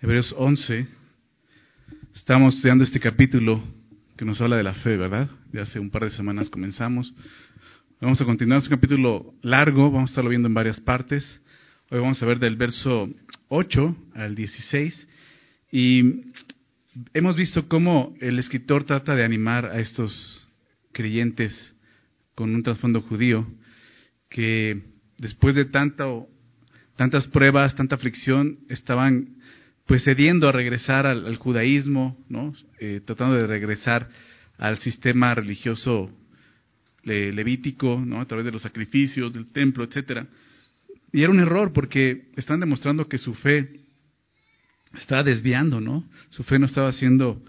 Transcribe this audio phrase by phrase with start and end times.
[0.00, 0.86] Hebreos 11.
[2.14, 3.60] Estamos estudiando este capítulo
[4.16, 5.28] que nos habla de la fe, ¿verdad?
[5.50, 7.12] De hace un par de semanas comenzamos.
[8.00, 11.42] Vamos a continuar, es un capítulo largo, vamos a estarlo viendo en varias partes.
[11.90, 13.10] Hoy vamos a ver del verso
[13.48, 15.08] 8 al 16
[15.72, 16.20] y
[17.12, 20.48] hemos visto cómo el escritor trata de animar a estos
[20.92, 21.74] creyentes
[22.36, 23.48] con un trasfondo judío
[24.30, 24.80] que
[25.18, 26.28] después de tanto,
[26.94, 29.38] tantas pruebas, tanta aflicción, estaban
[29.88, 32.54] pues cediendo a regresar al, judaísmo, ¿no?
[32.78, 34.06] Eh, tratando de regresar
[34.58, 36.10] al sistema religioso
[37.04, 38.20] levítico, ¿no?
[38.20, 40.26] a través de los sacrificios, del templo, etcétera.
[41.10, 43.80] Y era un error porque están demostrando que su fe
[44.94, 46.04] estaba desviando, ¿no?
[46.28, 47.42] Su fe no estaba siendo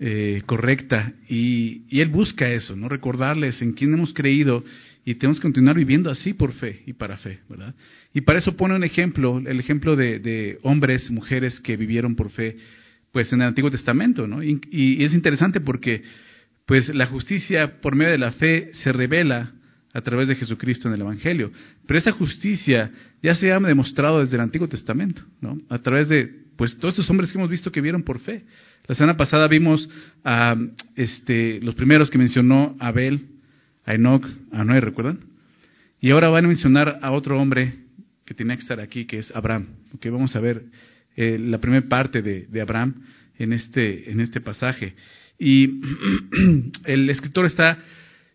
[0.00, 2.88] eh, correcta y, y, él busca eso, ¿no?
[2.88, 4.64] Recordarles en quién hemos creído
[5.04, 7.74] y tenemos que continuar viviendo así por fe y para fe, ¿verdad?
[8.14, 12.56] Y para eso pone un ejemplo, el ejemplo de, hombres, mujeres que vivieron por fe,
[13.12, 14.42] pues en el Antiguo Testamento, ¿no?
[14.42, 16.02] Y, es interesante porque,
[16.66, 19.52] pues la justicia por medio de la fe se revela
[19.92, 21.52] a través de Jesucristo en el Evangelio.
[21.86, 22.90] Pero esa justicia
[23.22, 25.60] ya se ha demostrado desde el Antiguo Testamento, ¿no?
[25.68, 28.44] A través de, pues, todos estos hombres que hemos visto que vieron por fe.
[28.86, 29.88] La semana pasada vimos
[30.24, 30.56] a
[30.96, 33.33] este, los primeros que mencionó Abel,
[33.84, 35.20] a Enoch, a Noé, ¿recuerdan?
[36.00, 37.74] Y ahora van a mencionar a otro hombre
[38.24, 39.68] que tenía que estar aquí, que es Abraham.
[39.94, 40.64] Okay, vamos a ver
[41.16, 42.94] eh, la primera parte de, Abraham
[43.38, 44.94] en este, en este pasaje.
[45.38, 45.80] Y
[46.84, 47.78] el escritor está,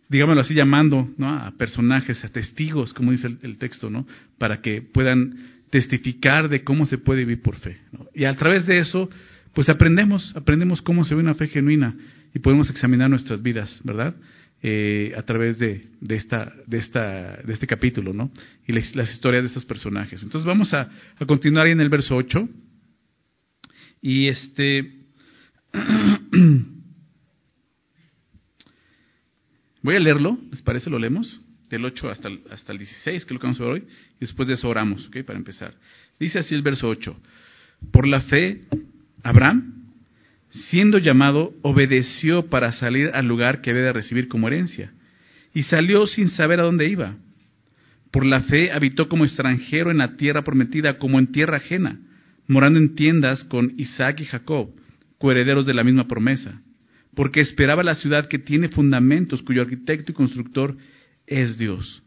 [0.07, 4.05] digámoslo así, llamando a personajes, a testigos, como dice el, texto, ¿no?
[4.37, 7.77] para que puedan testificar de cómo se puede vivir por fe.
[8.13, 9.09] Y a través de eso,
[9.53, 11.95] pues aprendemos, aprendemos cómo se ve una fe genuina
[12.33, 14.15] y podemos examinar nuestras vidas, ¿verdad?
[14.61, 18.29] Eh, a través de, de, esta, de, esta, de este capítulo, ¿no?
[18.67, 20.21] Y las, historias de estos personajes.
[20.21, 22.49] Entonces vamos a, a continuar en el verso 8.
[24.01, 24.97] Y este.
[29.81, 30.89] Voy a leerlo, ¿les parece?
[30.89, 31.39] Lo leemos.
[31.69, 33.87] Del 8 hasta el, hasta el 16, que es lo que vamos a ver hoy.
[34.17, 35.23] Y después de eso oramos, ¿ok?
[35.23, 35.73] Para empezar.
[36.19, 37.15] Dice así el verso 8.
[37.93, 38.63] Por la fe,
[39.23, 39.88] Abraham
[40.51, 44.91] siendo llamado, obedeció para salir al lugar que había de recibir como herencia,
[45.53, 47.15] y salió sin saber a dónde iba.
[48.11, 51.99] Por la fe habitó como extranjero en la tierra prometida, como en tierra ajena,
[52.47, 54.69] morando en tiendas con Isaac y Jacob,
[55.19, 56.61] coherederos de la misma promesa,
[57.15, 60.75] porque esperaba la ciudad que tiene fundamentos, cuyo arquitecto y constructor
[61.27, 62.01] es Dios.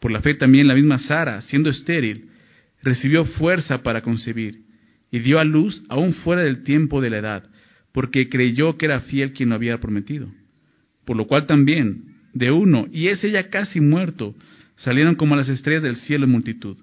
[0.00, 2.28] Por la fe también la misma Sara, siendo estéril,
[2.82, 4.64] recibió fuerza para concebir,
[5.10, 7.50] y dio a luz aún fuera del tiempo de la edad,
[7.94, 10.26] porque creyó que era fiel quien lo había prometido.
[11.04, 14.34] Por lo cual también, de uno, y ese ya casi muerto,
[14.74, 16.76] salieron como las estrellas del cielo en multitud,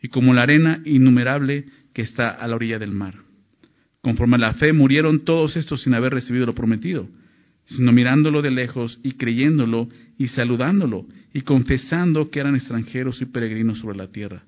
[0.00, 3.16] y como la arena innumerable que está a la orilla del mar.
[4.02, 7.08] Conforme a la fe murieron todos estos sin haber recibido lo prometido,
[7.64, 13.80] sino mirándolo de lejos y creyéndolo y saludándolo y confesando que eran extranjeros y peregrinos
[13.80, 14.44] sobre la tierra.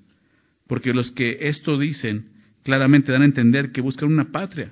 [0.67, 2.27] Porque los que esto dicen
[2.63, 4.71] claramente dan a entender que buscan una patria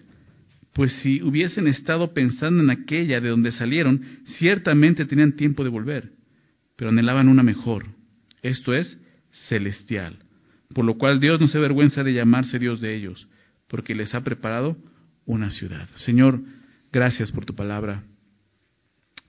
[0.74, 4.02] pues si hubiesen estado pensando en aquella de donde salieron,
[4.38, 6.12] ciertamente tenían tiempo de volver,
[6.76, 7.86] pero anhelaban una mejor,
[8.42, 9.00] esto es,
[9.48, 10.18] celestial,
[10.74, 13.28] por lo cual Dios no se avergüenza de llamarse Dios de ellos,
[13.68, 14.78] porque les ha preparado
[15.26, 15.88] una ciudad.
[15.98, 16.42] Señor,
[16.92, 18.04] gracias por tu palabra.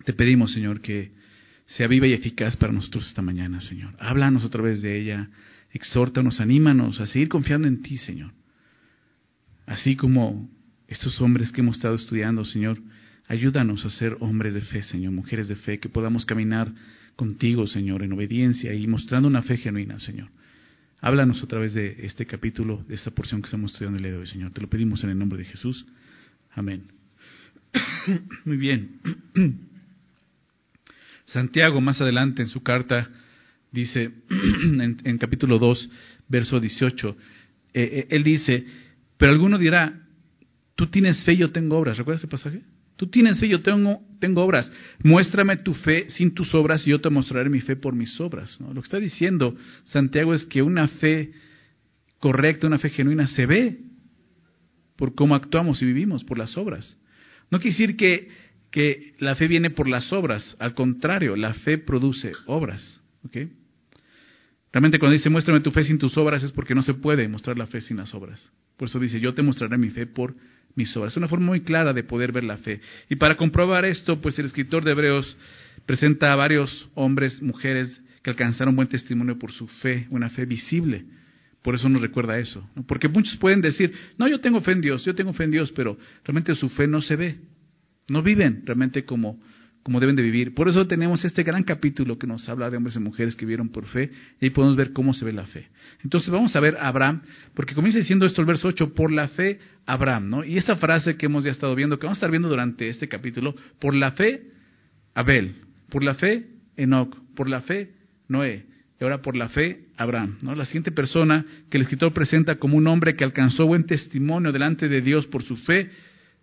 [0.04, 1.12] Te pedimos, Señor, que
[1.66, 3.94] sea viva y eficaz para nosotros esta mañana, Señor.
[3.98, 5.30] Háblanos a través de ella,
[5.72, 8.32] exhórtanos, anímanos a seguir confiando en ti, Señor.
[9.66, 10.50] Así como
[10.88, 12.78] estos hombres que hemos estado estudiando, Señor,
[13.28, 16.70] ayúdanos a ser hombres de fe, Señor, mujeres de fe, que podamos caminar
[17.16, 20.28] contigo, Señor, en obediencia y mostrando una fe genuina, Señor.
[21.00, 24.18] Háblanos a través de este capítulo, de esta porción que estamos estudiando el día de
[24.18, 24.52] hoy, Señor.
[24.52, 25.86] Te lo pedimos en el nombre de Jesús.
[26.52, 26.84] Amén.
[28.44, 29.00] Muy bien.
[31.26, 33.10] Santiago, más adelante en su carta,
[33.70, 35.90] dice, en, capítulo 2,
[36.28, 37.16] verso 18, eh,
[37.74, 38.64] eh, él dice,
[39.16, 40.03] pero alguno dirá,
[40.74, 41.98] Tú tienes fe, yo tengo obras.
[41.98, 42.62] ¿Recuerdas ese pasaje?
[42.96, 44.70] Tú tienes fe, yo tengo, tengo obras.
[45.02, 48.58] Muéstrame tu fe sin tus obras y yo te mostraré mi fe por mis obras.
[48.60, 51.32] Lo que está diciendo Santiago es que una fe
[52.18, 53.78] correcta, una fe genuina se ve
[54.96, 56.96] por cómo actuamos y vivimos, por las obras.
[57.50, 58.28] No quiere decir que,
[58.70, 63.02] que la fe viene por las obras, al contrario, la fe produce obras.
[64.72, 67.58] Realmente cuando dice muéstrame tu fe sin tus obras es porque no se puede mostrar
[67.58, 68.52] la fe sin las obras.
[68.76, 70.34] Por eso dice yo te mostraré mi fe por
[70.74, 71.12] mis obras.
[71.12, 72.80] Es una forma muy clara de poder ver la fe.
[73.08, 75.36] Y para comprobar esto, pues el escritor de Hebreos
[75.86, 81.04] presenta a varios hombres, mujeres que alcanzaron buen testimonio por su fe, una fe visible,
[81.62, 82.68] Por eso nos recuerda eso.
[82.86, 85.72] Porque muchos pueden decir, no, yo tengo fe en Dios, yo tengo fe en Dios,
[85.72, 87.38] pero realmente su fe no se ve.
[88.08, 89.40] No viven realmente como,
[89.84, 90.54] como deben de vivir.
[90.54, 93.68] Por eso tenemos este gran capítulo que nos habla de hombres y mujeres que vieron
[93.68, 94.10] por fe,
[94.40, 95.68] y ahí podemos ver cómo se ve la fe.
[96.02, 97.20] Entonces vamos a ver a Abraham,
[97.52, 100.42] porque comienza diciendo esto el verso 8, por la fe Abraham, ¿no?
[100.42, 103.08] Y esta frase que hemos ya estado viendo, que vamos a estar viendo durante este
[103.08, 104.44] capítulo, por la fe
[105.14, 105.56] Abel,
[105.90, 106.46] por la fe
[106.78, 107.92] Enoch, por la fe
[108.26, 108.64] Noé,
[108.98, 110.54] y ahora por la fe Abraham, ¿no?
[110.54, 114.88] La siguiente persona que el escritor presenta como un hombre que alcanzó buen testimonio delante
[114.88, 115.90] de Dios por su fe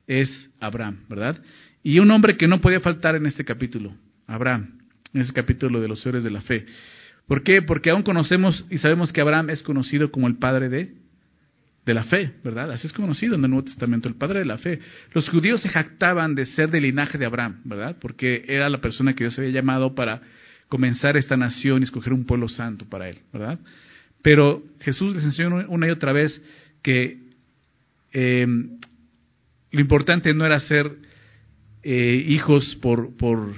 [0.07, 1.41] es Abraham, ¿verdad?
[1.83, 3.95] Y un hombre que no podía faltar en este capítulo,
[4.27, 4.79] Abraham,
[5.13, 6.65] en este capítulo de los héroes de la fe.
[7.27, 7.61] ¿Por qué?
[7.61, 10.93] Porque aún conocemos y sabemos que Abraham es conocido como el padre de,
[11.85, 12.71] de la fe, ¿verdad?
[12.71, 14.79] Así es conocido en el Nuevo Testamento, el padre de la fe.
[15.13, 17.97] Los judíos se jactaban de ser del linaje de Abraham, ¿verdad?
[17.99, 20.21] Porque era la persona que Dios había llamado para
[20.67, 23.59] comenzar esta nación y escoger un pueblo santo para él, ¿verdad?
[24.21, 26.41] Pero Jesús les enseñó una y otra vez
[26.83, 27.17] que
[28.13, 28.47] eh,
[29.71, 30.91] lo importante no era ser
[31.83, 33.53] eh, hijos por, por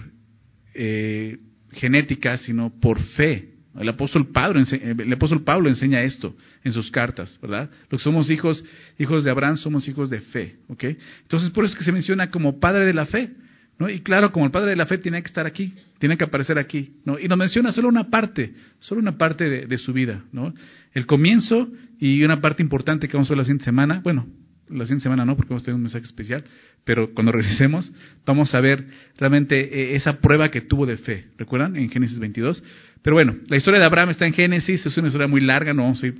[0.74, 1.38] eh,
[1.72, 3.50] genética, sino por fe.
[3.80, 7.72] El apóstol, Pablo, el apóstol Pablo enseña esto en sus cartas, ¿verdad?
[7.90, 8.64] Los que somos hijos,
[9.00, 10.84] hijos de Abraham, somos hijos de fe, ¿ok?
[11.24, 13.32] Entonces, por eso es que se menciona como padre de la fe,
[13.80, 13.90] ¿no?
[13.90, 16.60] Y claro, como el padre de la fe tiene que estar aquí, tiene que aparecer
[16.60, 17.18] aquí, ¿no?
[17.18, 20.54] Y nos menciona solo una parte, solo una parte de, de su vida, ¿no?
[20.94, 21.68] El comienzo
[22.00, 24.28] y una parte importante que vamos a ver la siguiente semana, bueno,
[24.70, 26.44] la siguiente semana no, porque vamos a tener un mensaje especial,
[26.84, 27.92] pero cuando regresemos
[28.26, 28.86] vamos a ver
[29.18, 31.76] realmente eh, esa prueba que tuvo de fe, ¿recuerdan?
[31.76, 32.64] En Génesis 22.
[33.02, 35.84] Pero bueno, la historia de Abraham está en Génesis, es una historia muy larga, no
[35.84, 36.16] vamos a ir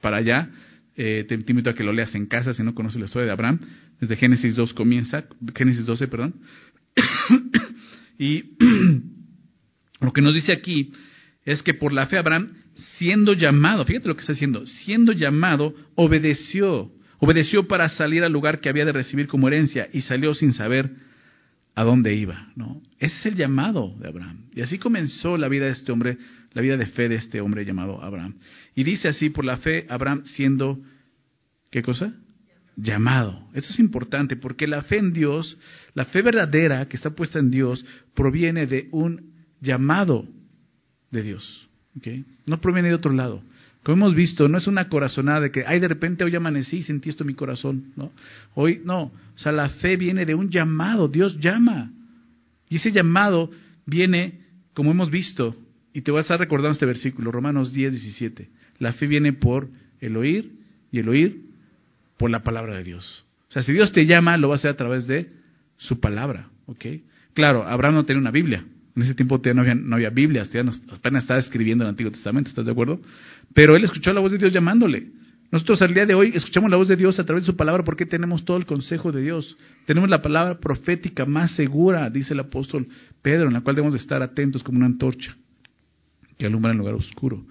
[0.00, 0.48] para allá.
[0.96, 3.32] Eh, te, invito a que lo leas en casa si no conoces la historia de
[3.32, 3.58] Abraham.
[4.00, 6.34] Desde Génesis 2 comienza, Génesis 12, perdón.
[8.18, 8.44] y
[10.00, 10.92] lo que nos dice aquí
[11.44, 12.52] es que por la fe Abraham,
[12.98, 18.60] siendo llamado, fíjate lo que está diciendo, siendo llamado, obedeció Obedeció para salir al lugar
[18.60, 20.90] que había de recibir como herencia y salió sin saber
[21.74, 22.50] a dónde iba.
[22.56, 22.80] ¿no?
[22.98, 24.46] Ese es el llamado de Abraham.
[24.54, 26.16] Y así comenzó la vida de este hombre,
[26.54, 28.36] la vida de fe de este hombre llamado Abraham.
[28.74, 30.80] Y dice así, por la fe, Abraham siendo,
[31.70, 32.14] ¿qué cosa?
[32.76, 33.48] Llamado.
[33.52, 35.58] Eso es importante porque la fe en Dios,
[35.92, 37.84] la fe verdadera que está puesta en Dios,
[38.14, 40.26] proviene de un llamado
[41.10, 41.68] de Dios.
[41.98, 42.24] ¿okay?
[42.46, 43.42] No proviene de otro lado.
[43.82, 46.82] Como hemos visto, no es una corazonada de que, ay, de repente hoy amanecí y
[46.82, 48.12] sentí esto en mi corazón, ¿no?
[48.54, 49.04] Hoy, no.
[49.04, 51.08] O sea, la fe viene de un llamado.
[51.08, 51.90] Dios llama.
[52.68, 53.50] Y ese llamado
[53.86, 54.40] viene,
[54.74, 55.56] como hemos visto,
[55.92, 58.48] y te voy a recordando este versículo, Romanos 10, 17.
[58.78, 59.68] La fe viene por
[60.00, 60.52] el oír
[60.92, 61.42] y el oír
[62.16, 63.24] por la palabra de Dios.
[63.48, 65.32] O sea, si Dios te llama, lo va a hacer a través de
[65.76, 66.84] su palabra, ¿ok?
[67.34, 68.64] Claro, Abraham no tenía una Biblia.
[68.94, 70.10] En ese tiempo no había, no había
[70.92, 73.00] apenas estaba escribiendo el Antiguo Testamento, ¿estás de acuerdo?
[73.54, 75.08] Pero él escuchó la voz de Dios llamándole.
[75.50, 77.82] Nosotros al día de hoy escuchamos la voz de Dios a través de su palabra
[77.82, 79.56] porque tenemos todo el consejo de Dios.
[79.84, 82.86] Tenemos la palabra profética más segura, dice el apóstol
[83.20, 85.36] Pedro, en la cual debemos estar atentos como una antorcha
[86.38, 87.44] que alumbra en el lugar oscuro.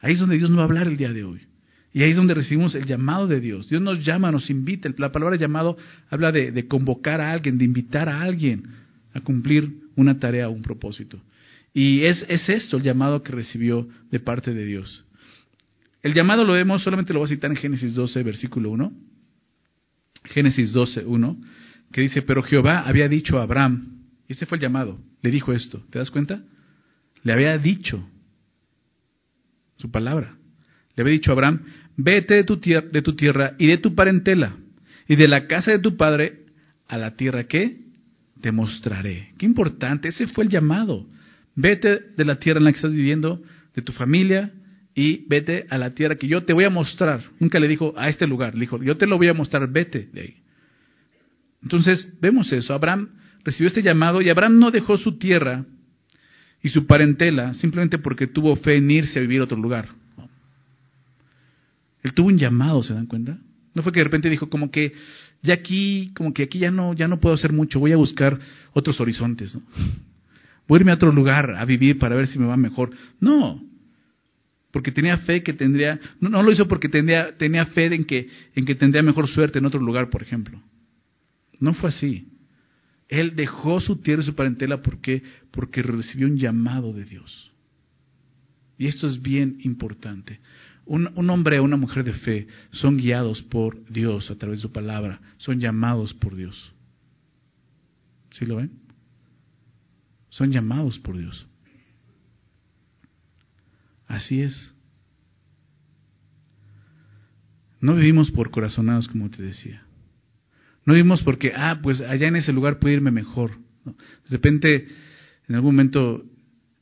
[0.00, 1.40] Ahí es donde Dios nos va a hablar el día de hoy.
[1.92, 3.68] Y ahí es donde recibimos el llamado de Dios.
[3.70, 4.88] Dios nos llama, nos invita.
[4.98, 5.76] La palabra llamado
[6.10, 8.64] habla de, de convocar a alguien, de invitar a alguien
[9.14, 11.18] a cumplir una tarea o un propósito.
[11.72, 15.05] Y es, es esto el llamado que recibió de parte de Dios.
[16.06, 18.92] El llamado lo vemos, solamente lo voy a citar en Génesis 12, versículo 1.
[20.26, 21.40] Génesis 12, 1,
[21.90, 25.52] que dice, pero Jehová había dicho a Abraham, y ese fue el llamado, le dijo
[25.52, 26.44] esto, ¿te das cuenta?
[27.24, 28.08] Le había dicho
[29.78, 30.36] su palabra.
[30.94, 31.64] Le había dicho a Abraham,
[31.96, 34.54] vete de tu, tierra, de tu tierra y de tu parentela
[35.08, 36.44] y de la casa de tu padre
[36.86, 37.80] a la tierra que
[38.40, 39.32] te mostraré.
[39.38, 41.04] Qué importante, ese fue el llamado.
[41.56, 43.42] Vete de la tierra en la que estás viviendo,
[43.74, 44.52] de tu familia,
[44.98, 47.22] y vete a la tierra que yo te voy a mostrar.
[47.38, 50.08] Nunca le dijo a este lugar, le dijo, yo te lo voy a mostrar, vete
[50.10, 50.36] de ahí.
[51.62, 52.72] Entonces, vemos eso.
[52.72, 53.10] Abraham
[53.44, 55.66] recibió este llamado y Abraham no dejó su tierra
[56.62, 59.90] y su parentela simplemente porque tuvo fe en irse a vivir a otro lugar.
[62.02, 63.36] Él tuvo un llamado, ¿se dan cuenta?
[63.74, 64.94] No fue que de repente dijo como que
[65.42, 68.38] ya aquí, como que aquí ya no, ya no puedo hacer mucho, voy a buscar
[68.72, 69.62] otros horizontes, ¿no?
[70.66, 72.90] Voy a irme a otro lugar a vivir para ver si me va mejor.
[73.20, 73.62] No,
[74.76, 78.66] porque tenía fe que tendría, no, lo hizo porque tenía, tenía fe en que, en
[78.66, 80.62] que tendría mejor suerte en otro lugar, por ejemplo.
[81.58, 82.28] No fue así.
[83.08, 87.54] Él dejó su tierra y su parentela porque, porque recibió un llamado de Dios.
[88.76, 90.40] Y esto es bien importante.
[90.84, 94.72] Un, hombre o una mujer de fe son guiados por Dios a través de su
[94.72, 96.74] palabra, son llamados por Dios.
[98.32, 98.72] ¿Sí lo ven?
[100.28, 101.46] Son llamados por Dios.
[104.06, 104.74] Así es.
[107.80, 109.82] No vivimos por corazonados, como te decía.
[110.84, 113.50] No vivimos porque, ah, pues allá en ese lugar puede irme mejor.
[113.84, 114.86] De repente,
[115.48, 116.24] en algún momento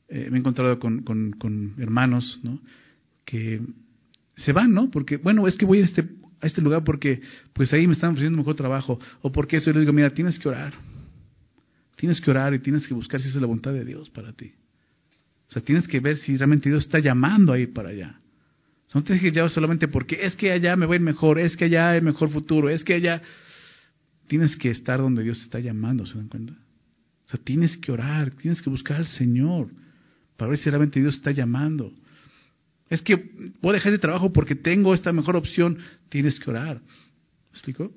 [0.09, 2.59] eh, me he encontrado con, con, hermanos ¿no?
[3.25, 3.61] que
[4.35, 4.91] se van, ¿no?
[4.91, 6.07] Porque, bueno, es que voy a este,
[6.41, 7.21] a este lugar porque
[7.53, 8.99] pues ahí me están ofreciendo mejor trabajo.
[9.21, 10.73] O porque eso, yo les digo, mira, tienes que orar.
[11.95, 14.33] Tienes que orar y tienes que buscar si esa es la voluntad de Dios para
[14.33, 14.53] ti.
[15.49, 18.19] O sea, tienes que ver si realmente Dios está llamando ahí para allá.
[18.87, 21.39] O sea, no tienes que ir solamente porque es que allá me voy a mejor,
[21.39, 23.21] es que allá hay mejor futuro, es que allá...
[24.27, 26.53] Tienes que estar donde Dios está llamando, ¿se dan cuenta?
[26.53, 29.69] O sea, tienes que orar, tienes que buscar al Señor
[30.35, 31.93] para ver si realmente Dios está llamando.
[32.89, 35.77] Es que puedo dejar ese trabajo porque tengo esta mejor opción.
[36.09, 36.77] Tienes que orar.
[36.77, 37.91] ¿Me explico?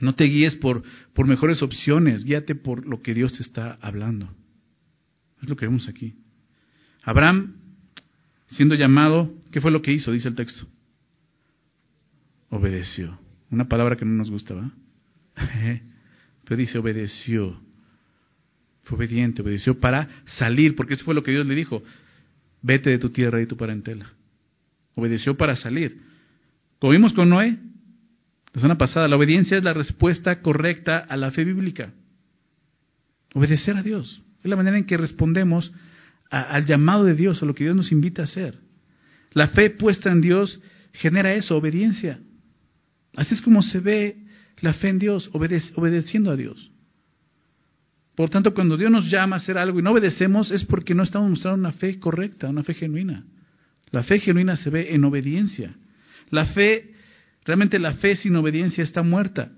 [0.00, 0.82] No te guíes por,
[1.12, 4.34] por mejores opciones, guíate por lo que Dios te está hablando.
[5.44, 6.14] Es lo que vemos aquí.
[7.02, 7.56] Abraham,
[8.48, 10.10] siendo llamado, ¿qué fue lo que hizo?
[10.10, 10.66] Dice el texto.
[12.48, 13.18] Obedeció.
[13.50, 14.72] Una palabra que no nos gusta, ¿va?
[16.44, 17.60] Pero dice obedeció.
[18.84, 21.82] Fue obediente, obedeció para salir, porque eso fue lo que Dios le dijo.
[22.62, 24.10] Vete de tu tierra y tu parentela.
[24.94, 26.00] Obedeció para salir.
[26.78, 27.58] Como vimos con Noé,
[28.54, 31.92] la semana pasada, la obediencia es la respuesta correcta a la fe bíblica.
[33.34, 34.22] Obedecer a Dios.
[34.44, 35.72] Es la manera en que respondemos
[36.30, 38.58] al llamado de Dios, a lo que Dios nos invita a hacer.
[39.32, 40.60] La fe puesta en Dios
[40.92, 42.20] genera eso, obediencia.
[43.16, 44.18] Así es como se ve
[44.60, 46.70] la fe en Dios, obedeciendo a Dios.
[48.14, 51.02] Por tanto, cuando Dios nos llama a hacer algo y no obedecemos es porque no
[51.02, 53.24] estamos mostrando una fe correcta, una fe genuina.
[53.92, 55.74] La fe genuina se ve en obediencia.
[56.30, 56.92] La fe,
[57.44, 59.52] realmente la fe sin obediencia está muerta.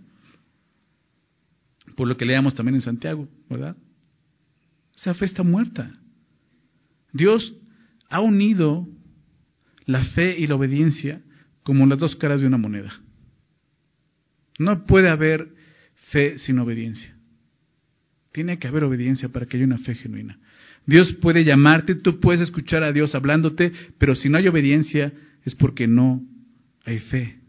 [1.97, 3.77] Por lo que leamos también en Santiago, ¿verdad?
[4.97, 5.93] Esa fe está muerta.
[7.13, 7.55] Dios
[8.09, 8.89] ha unido
[9.85, 11.21] la fe y la obediencia
[11.63, 13.01] como las dos caras de una moneda.
[14.59, 15.49] No puede haber
[16.11, 17.15] fe sin obediencia.
[18.33, 20.39] Tiene que haber obediencia para que haya una fe genuina.
[20.87, 25.13] Dios puede llamarte, tú puedes escuchar a Dios hablándote, pero si no hay obediencia
[25.45, 26.23] es porque no
[26.85, 27.41] hay fe.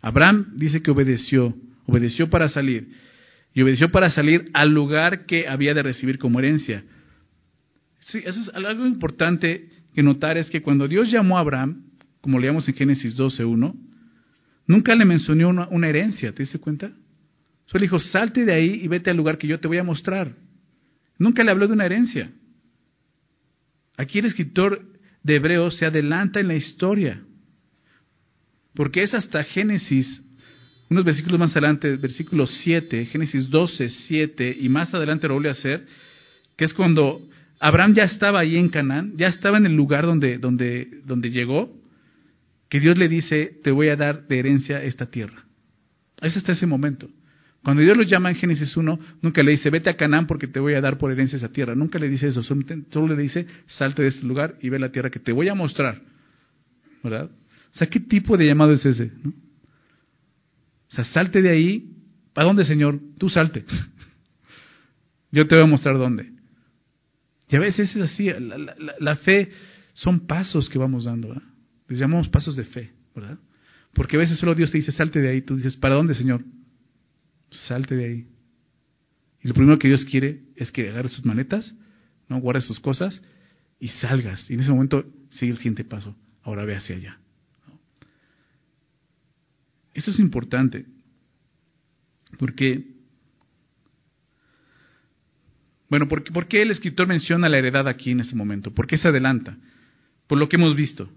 [0.00, 1.54] Abraham dice que obedeció,
[1.86, 2.88] obedeció para salir,
[3.56, 6.84] y obedeció para salir al lugar que había de recibir como herencia.
[8.00, 11.86] Sí, eso es algo importante que notar, es que cuando Dios llamó a Abraham,
[12.20, 13.74] como leíamos en Génesis 12.1,
[14.66, 16.92] nunca le mencionó una, herencia, ¿te diste cuenta?
[17.64, 20.36] Solo dijo, salte de ahí y vete al lugar que yo te voy a mostrar.
[21.18, 22.30] Nunca le habló de una herencia.
[23.96, 24.86] Aquí el escritor
[25.22, 27.22] de Hebreos se adelanta en la historia,
[28.74, 30.25] porque es hasta Génesis,
[30.88, 35.52] unos versículos más adelante, versículo 7, Génesis 12, 7, y más adelante lo vuelve a
[35.52, 35.86] hacer,
[36.56, 37.20] que es cuando
[37.58, 41.72] Abraham ya estaba ahí en Canaán, ya estaba en el lugar donde, donde, donde llegó,
[42.68, 45.44] que Dios le dice, te voy a dar de herencia esta tierra.
[46.20, 47.08] Es hasta ese momento.
[47.62, 50.60] Cuando Dios los llama en Génesis 1, nunca le dice, vete a Canaán porque te
[50.60, 51.74] voy a dar por herencia esa tierra.
[51.74, 55.10] Nunca le dice eso, solo le dice, salte de este lugar y ve la tierra
[55.10, 56.00] que te voy a mostrar.
[57.02, 57.30] ¿Verdad?
[57.72, 59.10] O sea, ¿qué tipo de llamado es ese?
[59.24, 59.45] O
[60.96, 61.92] sea, salte de ahí.
[62.32, 63.00] ¿Para dónde, Señor?
[63.18, 63.64] Tú salte.
[65.32, 66.32] Yo te voy a mostrar dónde.
[67.48, 68.28] Y a veces es así.
[68.98, 69.50] La, fe
[69.92, 71.28] son pasos que vamos dando.
[71.28, 71.44] ¿verdad?
[71.88, 73.38] Les llamamos pasos de fe, ¿verdad?
[73.92, 75.42] Porque a veces solo Dios te dice, salte de ahí.
[75.42, 76.44] Tú dices, ¿para dónde, Señor?
[77.50, 78.26] salte de ahí.
[79.42, 81.74] Y lo primero que Dios quiere es que agarres sus maletas,
[82.28, 82.40] ¿no?
[82.40, 83.22] guardes sus cosas
[83.78, 84.50] y salgas.
[84.50, 86.16] Y en ese momento sigue el siguiente paso.
[86.42, 87.18] Ahora ve hacia allá.
[89.96, 90.84] Eso es importante.
[92.38, 92.84] Porque,
[95.88, 98.74] bueno, ¿por, ¿por qué el escritor menciona la heredad aquí en este momento?
[98.74, 99.56] ¿Por qué se adelanta?
[100.26, 101.10] Por lo que hemos visto,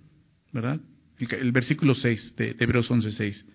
[0.54, 0.80] ¿verdad?
[1.20, 3.46] El, versículo 6 de, de Hebreos 11, 6.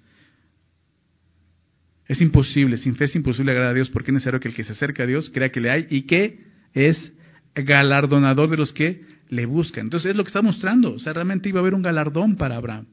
[2.07, 4.64] Es imposible, sin fe es imposible agradar a Dios porque es necesario que el que
[4.64, 7.14] se acerca a Dios crea que le hay y que es
[7.54, 9.87] galardonador de los que le buscan.
[9.87, 10.93] Entonces es lo que está mostrando.
[10.93, 12.88] O sea, realmente iba a haber un galardón para Abraham,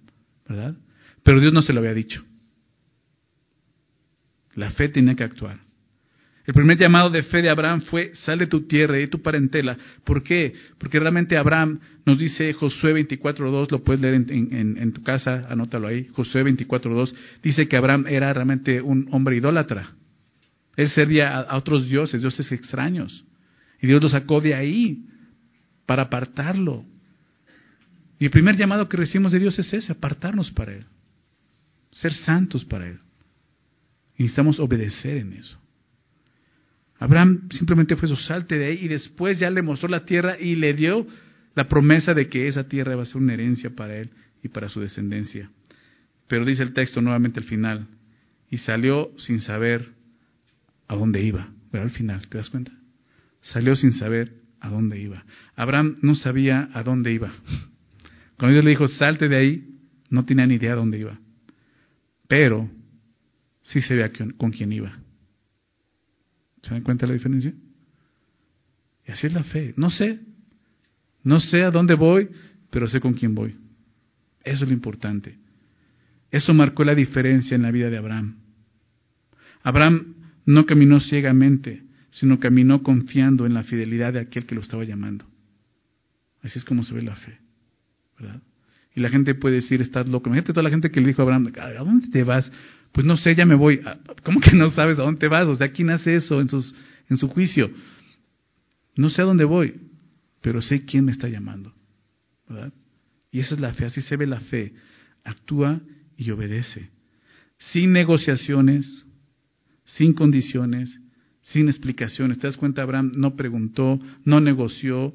[0.48, 0.78] ¿verdad?
[1.24, 2.24] Pero Dios no se lo había dicho.
[4.56, 5.60] La fe tenía que actuar.
[6.46, 9.78] El primer llamado de fe de Abraham fue, sal de tu tierra y tu parentela.
[10.04, 10.54] ¿Por qué?
[10.80, 16.08] Porque realmente Abraham nos dice Josué 24.2, lo puedes leer en, tu casa, anótalo ahí,
[16.14, 17.14] Josué 24.2,
[17.44, 19.92] dice que Abraham era realmente un hombre idólatra.
[20.76, 23.24] Él servía a, otros dioses, dioses extraños.
[23.80, 25.06] Y Dios lo sacó de ahí
[25.86, 26.86] para apartarlo.
[28.20, 30.86] Y el primer llamado que recibimos de Dios es ese, apartarnos para Él.
[31.92, 33.00] Ser santos para Él.
[34.18, 35.58] Y necesitamos obedecer en eso.
[37.00, 40.56] Abraham simplemente fue su salte de ahí y después ya le mostró la tierra y
[40.56, 41.08] le dio
[41.56, 44.12] la promesa de que esa tierra iba a ser una herencia para él
[44.44, 45.50] y para su descendencia.
[46.28, 47.88] Pero dice el texto nuevamente al final,
[48.50, 49.90] y salió sin saber
[50.88, 51.50] a dónde iba.
[51.72, 52.72] Pero al final, ¿te das cuenta?
[53.42, 55.26] Salió sin saber a dónde iba.
[55.56, 57.32] Abraham no sabía a dónde iba.
[58.38, 59.80] Cuando Dios le dijo, salte de ahí,
[60.10, 61.20] no tenía ni idea a dónde iba.
[62.32, 62.70] Pero
[63.62, 64.98] sí se veía con quién iba.
[66.62, 67.54] ¿Se dan cuenta la diferencia?
[69.06, 69.74] Y así es la fe.
[69.76, 70.18] No sé,
[71.26, 72.30] no sé a dónde voy,
[72.70, 73.58] pero sé con quién voy.
[74.46, 75.40] Eso es lo importante.
[76.32, 78.38] Eso marcó la diferencia en la vida de Abraham.
[79.62, 84.86] Abraham no caminó ciegamente, sino caminó confiando en la fidelidad de aquel que lo estaba
[84.86, 85.26] llamando.
[86.44, 87.38] Así es como se ve la fe,
[88.18, 88.42] ¿verdad?
[88.96, 90.30] Y la gente puede decir, estás loco.
[90.30, 92.52] Imagínate toda la gente que le dijo a Abraham, ¿a dónde te vas?
[92.92, 93.82] Pues no sé, ya me voy.
[93.86, 95.48] Ah, ¿Cómo que no sabes a dónde te vas?
[95.48, 96.76] O sea, ¿quién hace eso en, sus,
[97.10, 97.72] en su juicio?
[98.96, 99.76] No sé a dónde voy,
[100.42, 101.74] pero sé quién me está llamando,
[102.48, 102.74] ¿verdad?
[103.32, 104.74] Y esa es la fe, así se ve la fe.
[105.24, 105.80] Actúa
[106.18, 106.90] y obedece.
[107.72, 109.06] Sin negociaciones,
[109.86, 111.00] sin condiciones,
[111.42, 112.40] sin explicaciones.
[112.40, 112.82] ¿Te das cuenta?
[112.82, 115.14] Abraham no preguntó, no negoció.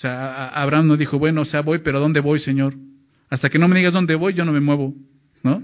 [0.00, 2.74] O sea, Abraham no dijo, bueno, o sea, voy, pero ¿a dónde voy, Señor?
[3.28, 4.94] Hasta que no me digas dónde voy, yo no me muevo.
[5.42, 5.62] ¿No?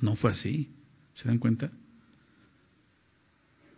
[0.00, 0.70] No fue así.
[1.12, 1.66] ¿Se dan cuenta?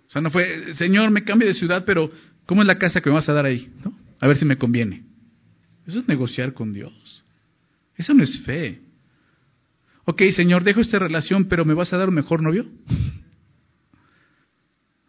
[0.07, 2.09] O sea, no fue, Señor, me cambio de ciudad, pero
[2.47, 3.73] ¿cómo es la casa que me vas a dar ahí?
[3.85, 3.99] ¿No?
[4.21, 5.02] A ver si me conviene.
[5.88, 7.25] Eso es negociar con Dios.
[7.97, 8.81] Eso no es fe.
[10.05, 12.64] Ok, Señor, dejo esta relación, pero ¿me vas a dar un mejor novio?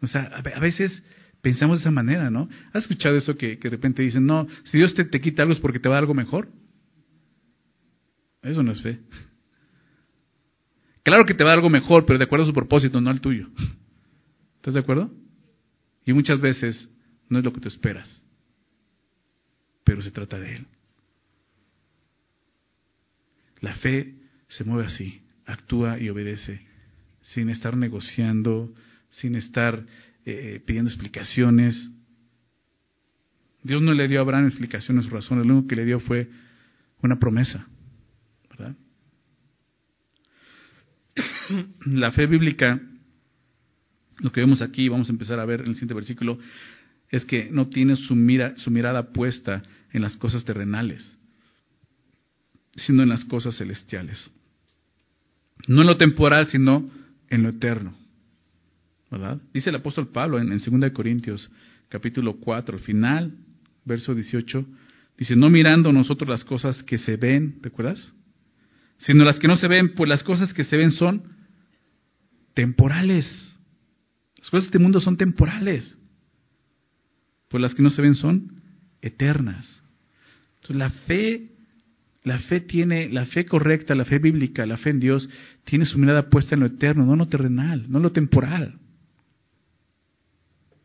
[0.04, 1.04] O sea, a veces
[1.42, 2.48] pensamos de esa manera, ¿no?
[2.74, 5.60] ¿Has escuchado eso que, de repente dicen, no, si Dios te, te quita algo es
[5.60, 6.50] porque te va algo mejor?
[8.42, 9.00] Eso no es fe.
[11.04, 13.50] Claro que te va algo mejor, pero de acuerdo a su propósito, no al tuyo.
[14.58, 15.12] ¿Estás de acuerdo?
[16.06, 16.90] Y muchas veces
[17.30, 18.26] no es lo que tú esperas,
[19.84, 20.68] pero se trata de Él.
[23.62, 24.16] La fe
[24.48, 26.62] se mueve así, actúa y obedece,
[27.22, 28.74] sin estar negociando,
[29.10, 29.86] sin estar
[30.26, 31.92] eh, pidiendo explicaciones.
[33.64, 36.30] Dios no le dio a Abraham explicaciones o razones, lo único que le dio fue
[37.02, 37.68] una promesa.
[41.86, 42.82] La fe bíblica,
[44.20, 46.40] lo que vemos aquí, vamos a empezar a ver en el siguiente versículo,
[47.10, 51.18] es que no tiene su, mira, su mirada puesta en las cosas terrenales,
[52.76, 54.30] sino en las cosas celestiales.
[55.68, 56.90] No en lo temporal, sino
[57.30, 57.96] en lo eterno.
[59.12, 59.42] ¿Verdad?
[59.54, 61.52] Dice el apóstol Pablo en, en 2 Corintios
[61.90, 63.36] capítulo 4, final,
[63.84, 64.66] verso 18,
[65.18, 68.14] dice, no mirando nosotros las cosas que se ven, ¿recuerdas?
[69.00, 71.24] Sino las que no se ven, pues las cosas que se ven son
[72.54, 73.26] temporales.
[74.38, 76.00] Las cosas de este mundo son temporales.
[77.50, 78.62] Pues las que no se ven son
[79.02, 79.84] eternas.
[80.62, 81.50] Entonces la fe,
[82.24, 85.30] la fe tiene, la fe correcta, la fe bíblica, la fe en Dios,
[85.66, 88.80] tiene su mirada puesta en lo eterno, no en lo terrenal, no en lo temporal.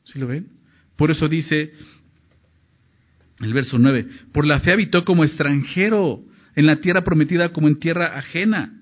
[0.06, 0.48] ¿Sí lo ven?
[0.96, 1.72] Por eso dice
[3.40, 7.78] el verso 9, por la fe habitó como extranjero en la tierra prometida como en
[7.78, 8.80] tierra ajena,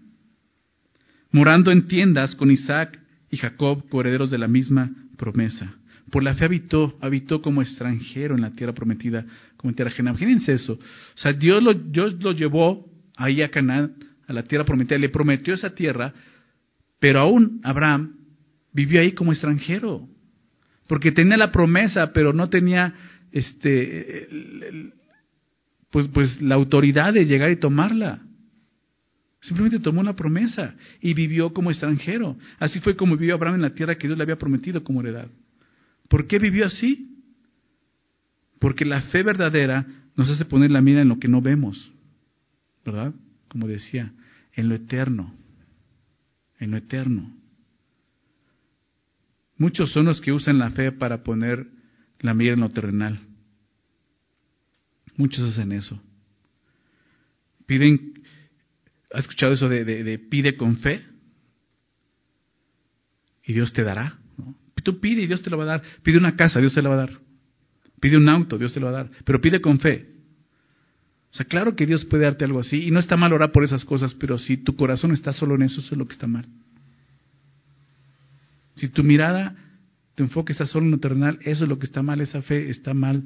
[1.32, 5.74] morando en tiendas con Isaac y Jacob, herederos de la misma promesa.
[6.10, 9.24] Por la fe habitó, habitó como extranjero en la tierra prometida
[9.56, 10.10] como en tierra ajena.
[10.10, 10.74] Imagínense eso.
[10.74, 10.78] O
[11.18, 13.94] sea, Dios lo, Dios lo llevó ahí a Canaán,
[14.28, 16.12] a la tierra prometida, le prometió esa tierra,
[17.00, 18.14] pero aún Abraham
[18.72, 20.08] vivió ahí como extranjero
[20.88, 22.94] porque tenía la promesa, pero no tenía
[23.32, 24.28] este
[25.90, 28.20] pues pues la autoridad de llegar y tomarla.
[29.40, 32.36] Simplemente tomó la promesa y vivió como extranjero.
[32.58, 35.28] Así fue como vivió Abraham en la tierra que Dios le había prometido como heredad.
[36.08, 37.10] ¿Por qué vivió así?
[38.58, 41.92] Porque la fe verdadera nos hace poner la mira en lo que no vemos,
[42.84, 43.12] ¿verdad?
[43.48, 44.12] Como decía,
[44.54, 45.34] en lo eterno,
[46.58, 47.30] en lo eterno.
[49.64, 51.66] Muchos son los que usan la fe para poner
[52.20, 53.18] la mira en lo terrenal.
[55.16, 55.98] Muchos hacen eso.
[57.64, 58.12] Piden,
[59.10, 61.06] ¿has escuchado eso de, pide con fe?
[63.42, 64.18] Y Dios te dará.
[64.82, 65.82] Tú pide y Dios te lo va a dar.
[66.02, 67.20] Pide una casa, Dios te la va a dar.
[68.00, 69.10] Pide un auto, Dios te lo va a dar.
[69.24, 70.10] Pero pide con fe.
[71.30, 72.84] O sea, claro que Dios puede darte algo así.
[72.84, 75.62] Y no está mal orar por esas cosas, pero si tu corazón está solo en
[75.62, 76.46] eso, eso es lo que está mal.
[78.74, 79.56] Si tu mirada,
[80.14, 82.68] tu enfoque está solo en lo terrenal, eso es lo que está mal, esa fe
[82.70, 83.24] está mal.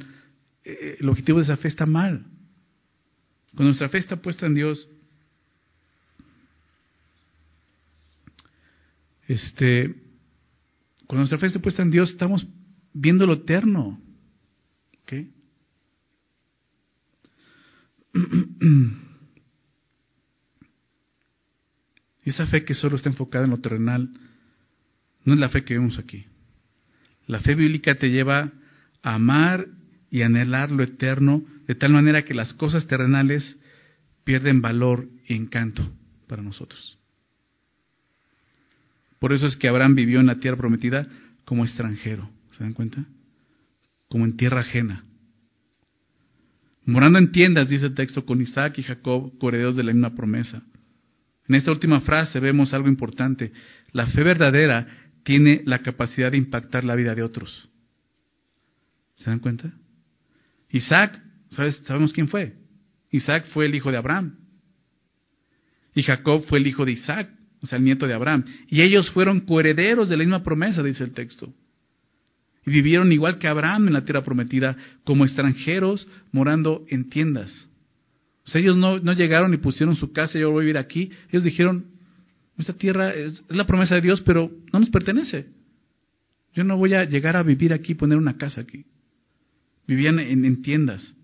[0.64, 2.24] Eh, el objetivo de esa fe está mal.
[3.50, 4.88] Cuando nuestra fe está puesta en Dios,
[9.26, 9.94] este,
[11.06, 12.46] cuando nuestra fe está puesta en Dios, estamos
[12.92, 14.00] viendo lo eterno.
[15.02, 15.12] ¿Ok?
[22.24, 24.11] Y esa fe que solo está enfocada en lo terrenal
[25.29, 26.25] no es la fe que vemos aquí.
[27.27, 28.51] La fe bíblica te lleva
[29.03, 29.67] a amar
[30.11, 33.61] y anhelar lo eterno de tal manera que las cosas terrenales
[34.25, 35.93] pierden valor y encanto
[36.27, 36.99] para nosotros.
[39.19, 41.07] Por eso es que Abraham vivió en la tierra prometida
[41.45, 42.31] como extranjero.
[42.57, 43.05] ¿Se dan cuenta?
[44.09, 45.05] Como en tierra ajena.
[46.87, 50.62] Morando en tiendas, dice el texto, con Isaac y Jacob, coherederos de la misma promesa.
[51.47, 53.53] En esta última frase vemos algo importante.
[53.93, 54.87] La fe verdadera
[55.24, 57.68] tiene la capacidad de impactar la vida de otros.
[59.16, 59.72] ¿Se dan cuenta?
[60.70, 61.81] Isaac, ¿sabes?
[61.85, 62.54] sabemos quién fue.
[63.11, 64.37] Isaac fue el hijo de Abraham.
[65.94, 68.44] Y Jacob fue el hijo de Isaac, o sea, el nieto de Abraham.
[68.68, 71.52] Y ellos fueron coherederos de la misma promesa, dice el texto.
[72.64, 77.68] Y vivieron igual que Abraham en la tierra prometida, como extranjeros morando en tiendas.
[78.44, 81.11] O sea, ellos no, no llegaron y pusieron su casa yo voy a vivir aquí.
[81.31, 81.87] Ellos dijeron,
[82.59, 85.47] esta tierra es, la promesa de Dios, pero no nos pertenece.
[86.55, 88.85] Yo no voy a llegar a vivir aquí, poner una casa aquí.
[89.87, 91.14] Vivían en tiendas.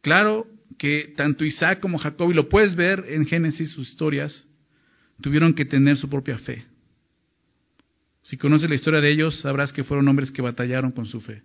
[0.00, 0.46] Claro
[0.78, 4.46] que tanto Isaac como Jacob, y lo puedes ver en Génesis, sus historias,
[5.20, 6.64] tuvieron que tener su propia fe.
[8.22, 11.42] Si conoces la historia de ellos, sabrás que fueron hombres que batallaron con su fe.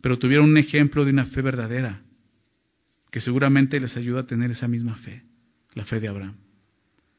[0.00, 2.02] Pero tuvieron un ejemplo de una fe verdadera,
[3.10, 5.22] que seguramente les ayuda a tener esa misma fe,
[5.74, 6.36] la fe de Abraham.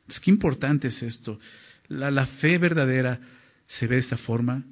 [0.10, 1.40] Entonces, qué importante es esto.
[1.88, 3.20] La, fe verdadera
[3.68, 4.64] se ve de esta forma,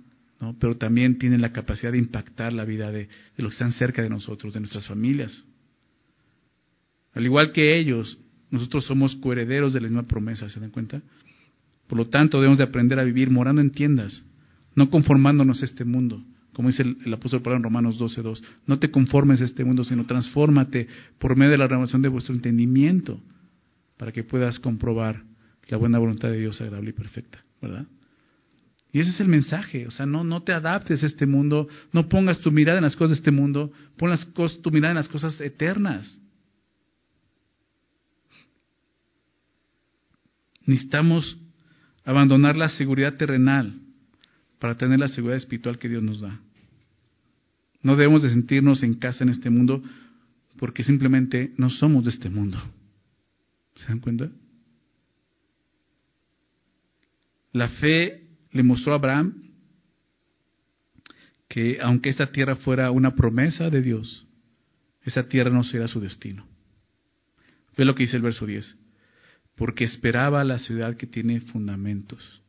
[0.41, 0.55] ¿no?
[0.59, 4.09] pero también tiene la capacidad de impactar la vida de, los que están cerca de
[4.09, 5.45] nosotros, de nuestras familias.
[7.13, 8.17] Al igual que ellos,
[8.49, 11.03] nosotros somos coherederos de la misma promesa, ¿se dan cuenta?
[11.85, 14.25] Por lo tanto, debemos de aprender a vivir morando en tiendas,
[14.73, 16.23] no conformándonos a este mundo.
[16.53, 20.03] Como dice el, apóstol Pablo en Romanos 12.2, no te conformes a este mundo, sino
[20.07, 20.87] transfórmate
[21.19, 23.21] por medio de la renovación de vuestro entendimiento
[23.97, 25.23] para que puedas comprobar
[25.67, 27.85] la buena voluntad de Dios agradable y perfecta, ¿verdad?
[28.91, 32.07] Y ese es el mensaje, o sea, no, no te adaptes a este mundo, no
[32.07, 34.25] pongas tu mirada en las cosas de este mundo, pon las
[34.61, 36.21] tu mirada en las cosas eternas.
[40.65, 41.37] Necesitamos
[42.05, 43.79] abandonar la seguridad terrenal
[44.59, 46.39] para tener la seguridad espiritual que Dios nos da.
[47.81, 49.83] No debemos de sentirnos en casa en este mundo
[50.57, 52.57] porque simplemente no somos de este mundo.
[53.77, 54.29] ¿Se dan cuenta?
[57.53, 59.43] La fe le mostró a Abraham
[61.47, 64.27] que aunque esta tierra fuera una promesa de Dios,
[65.03, 66.45] esa tierra no será su destino.
[67.77, 68.77] Ve lo que dice el verso 10
[69.57, 72.41] porque esperaba la ciudad que tiene fundamentos,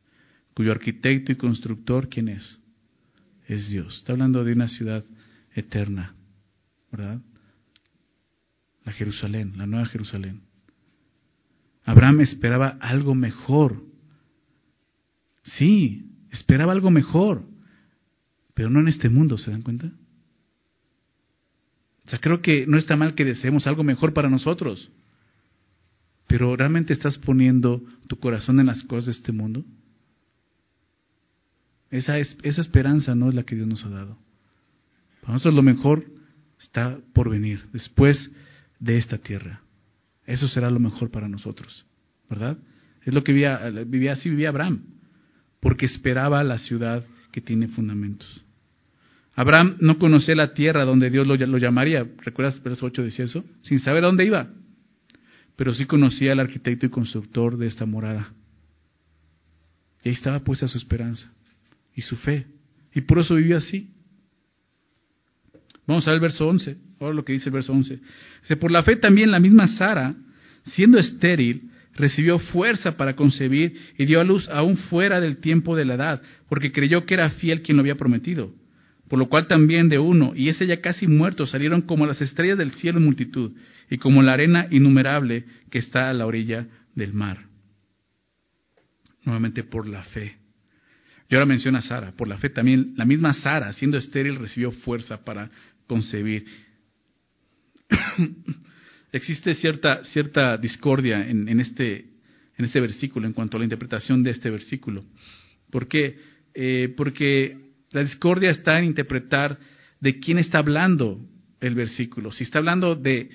[0.53, 2.59] cuyo arquitecto y constructor, ¿quién es?
[3.47, 3.97] Es Dios.
[3.97, 5.03] Está hablando de una ciudad
[5.55, 6.13] eterna,
[6.91, 7.19] ¿verdad?
[8.85, 10.41] La Jerusalén, la nueva Jerusalén.
[11.89, 13.81] Abraham esperaba algo mejor.
[15.41, 17.41] Sí, esperaba algo mejor,
[18.53, 19.87] pero no en este mundo, ¿se dan cuenta?
[22.05, 24.91] O sea, creo que no está mal que deseemos algo mejor para nosotros.
[26.27, 29.65] Pero ¿realmente estás poniendo tu corazón en las cosas de este mundo?
[31.89, 34.15] Esa, es, esa esperanza no es la que Dios nos ha dado.
[35.21, 36.05] Para nosotros lo mejor
[36.59, 38.29] está por venir, después
[38.79, 39.63] de esta tierra.
[40.29, 41.85] Eso será lo mejor para nosotros,
[42.29, 42.57] ¿verdad?
[43.03, 44.83] Es lo que vivía, así vivía Abraham,
[45.59, 48.45] porque esperaba la ciudad que tiene fundamentos.
[49.35, 52.05] Abraham no conocía la tierra donde Dios lo, lo llamaría.
[52.23, 53.43] ¿Recuerdas verso 8 decía eso?
[53.61, 54.49] Sin saber a dónde iba
[55.59, 58.31] pero sí conocía al arquitecto y constructor de esta morada.
[60.01, 61.29] Y ahí estaba puesta su esperanza
[61.93, 62.47] y su fe.
[62.93, 63.93] Y por eso vivió así.
[65.85, 66.77] Vamos a ver el verso 11.
[66.99, 67.99] Ahora lo que dice el verso 11.
[68.41, 70.13] Dice, por la fe también la misma Sara,
[70.65, 75.85] siendo estéril, recibió fuerza para concebir y dio a luz aún fuera del tiempo de
[75.85, 78.53] la edad, porque creyó que era fiel quien lo había prometido.
[79.07, 82.57] Por lo cual también de uno, y ese ya casi muerto, salieron como las estrellas
[82.57, 83.53] del cielo en multitud,
[83.89, 87.45] y como la arena innumerable que está a la orilla del mar.
[89.23, 90.37] Nuevamente por la fe.
[91.27, 94.71] Y ahora menciona a Sara, por la fe también, la misma Sara, siendo estéril, recibió
[94.71, 95.49] fuerza para
[95.87, 96.45] concebir.
[99.11, 102.05] Existe cierta, cierta discordia en, este,
[102.57, 105.03] en este versículo, en cuanto a la interpretación de este versículo.
[105.71, 106.17] ¿Por qué?
[106.53, 107.57] Eh, porque
[107.91, 109.57] la discordia está en interpretar
[109.99, 111.19] de quién está hablando
[111.59, 112.31] el versículo.
[112.31, 113.29] Si está hablando de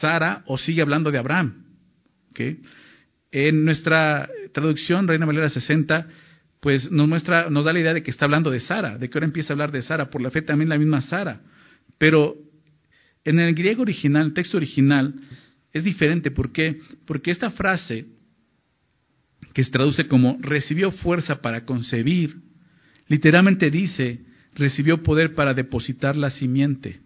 [0.00, 1.64] Sara o sigue hablando de Abraham.
[3.30, 6.06] En nuestra traducción, Reina Valera 60,
[6.60, 9.16] pues nos muestra, nos da la idea de que está hablando de Sara, de que
[9.16, 11.40] ahora empieza a hablar de Sara, por la fe también la misma Sara.
[11.98, 12.36] Pero
[13.26, 15.12] en el griego original, el texto original,
[15.72, 16.30] es diferente.
[16.30, 16.78] ¿Por qué?
[17.04, 18.06] Porque esta frase
[19.52, 22.36] que se traduce como recibió fuerza para concebir,
[23.08, 24.20] literalmente dice,
[24.54, 27.00] recibió poder para depositar la simiente.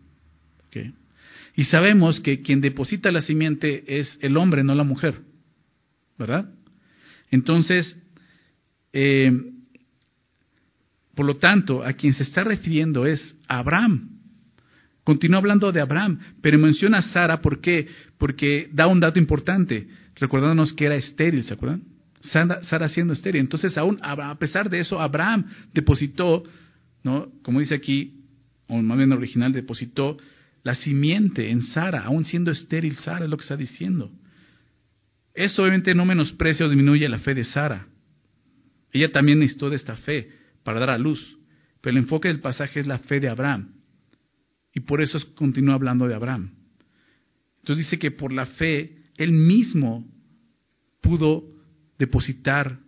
[1.56, 5.22] Y sabemos que quien deposita la simiente es el hombre, no la mujer.
[6.18, 6.52] ¿Verdad?
[7.30, 7.98] Entonces,
[8.92, 9.32] eh,
[11.14, 14.19] por lo tanto, a quien se está refiriendo es Abraham.
[15.10, 17.88] Continúa hablando de Abraham, pero menciona a Sara, ¿por qué?
[18.16, 21.82] Porque da un dato importante, recordándonos que era estéril, ¿se acuerdan?
[22.20, 23.40] Sara, siendo estéril.
[23.40, 26.44] Entonces, aún a pesar de eso, Abraham depositó,
[27.02, 27.26] ¿no?
[27.42, 28.20] Como dice aquí,
[28.68, 30.16] o más bien original, depositó
[30.62, 34.12] la simiente en Sara, aún siendo estéril Sara, es lo que está diciendo.
[35.34, 37.88] Eso obviamente no menosprecia o disminuye la fe de Sara.
[38.92, 40.30] Ella también necesitó de esta fe
[40.62, 41.36] para dar a luz.
[41.80, 43.79] Pero el enfoque del pasaje es la fe de Abraham.
[44.74, 46.52] Y por eso continúa hablando de Abraham.
[47.60, 50.06] Entonces dice que por la fe él mismo
[51.00, 51.44] pudo
[51.98, 52.78] depositar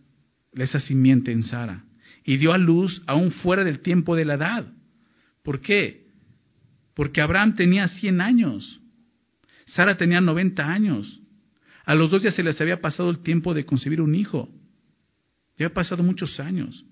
[0.52, 1.84] esa simiente en Sara
[2.24, 4.72] y dio a luz aún fuera del tiempo de la edad.
[5.42, 6.06] ¿Por qué?
[6.94, 8.80] Porque Abraham tenía 100 años,
[9.66, 11.20] Sara tenía 90 años.
[11.84, 14.48] A los dos ya se les había pasado el tiempo de concebir un hijo.
[15.56, 16.84] Ya había pasado muchos años.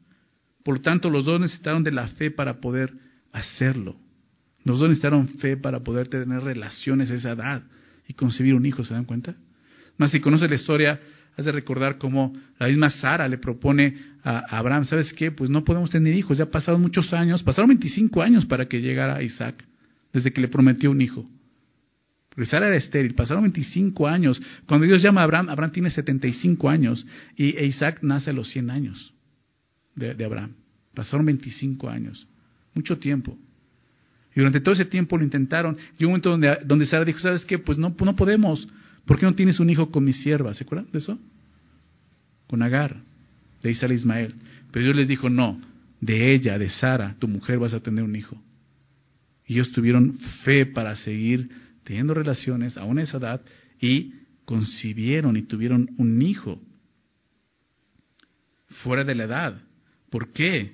[0.64, 2.92] Por lo tanto, los dos necesitaron de la fe para poder
[3.32, 3.96] hacerlo.
[4.70, 7.64] Los dos necesitaron fe para poder tener relaciones a esa edad
[8.06, 9.34] y concebir un hijo, ¿se dan cuenta?
[9.98, 11.00] Más si conoces la historia,
[11.36, 15.32] has de recordar cómo la misma Sara le propone a Abraham, ¿sabes qué?
[15.32, 19.20] Pues no podemos tener hijos, ya pasaron muchos años, pasaron 25 años para que llegara
[19.24, 19.64] Isaac,
[20.12, 21.28] desde que le prometió un hijo.
[22.28, 24.40] Porque Sara era estéril, pasaron 25 años.
[24.66, 27.04] Cuando Dios llama a Abraham, Abraham tiene 75 años
[27.36, 29.14] y e Isaac nace a los 100 años
[29.96, 30.52] de, Abraham.
[30.94, 32.28] Pasaron 25 años,
[32.72, 33.36] mucho tiempo.
[34.34, 35.76] Y durante todo ese tiempo lo intentaron.
[35.98, 36.30] Y un momento
[36.64, 37.58] donde, Sara dijo, ¿sabes qué?
[37.58, 38.68] Pues no, no podemos.
[39.04, 40.54] ¿Por qué no tienes un hijo con mi sierva?
[40.54, 41.18] ¿Se acuerdan de eso?
[42.46, 42.96] Con Agar,
[43.62, 44.34] de Isaac Ismael.
[44.70, 45.60] Pero Dios les dijo, no,
[46.00, 48.40] de ella, de Sara, tu mujer vas a tener un hijo.
[49.46, 50.14] Y ellos tuvieron
[50.44, 51.50] fe para seguir
[51.82, 53.40] teniendo relaciones a una esa edad
[53.80, 54.14] y
[54.44, 56.60] concibieron y tuvieron un hijo
[58.82, 59.60] fuera de la edad.
[60.08, 60.72] ¿Por qué?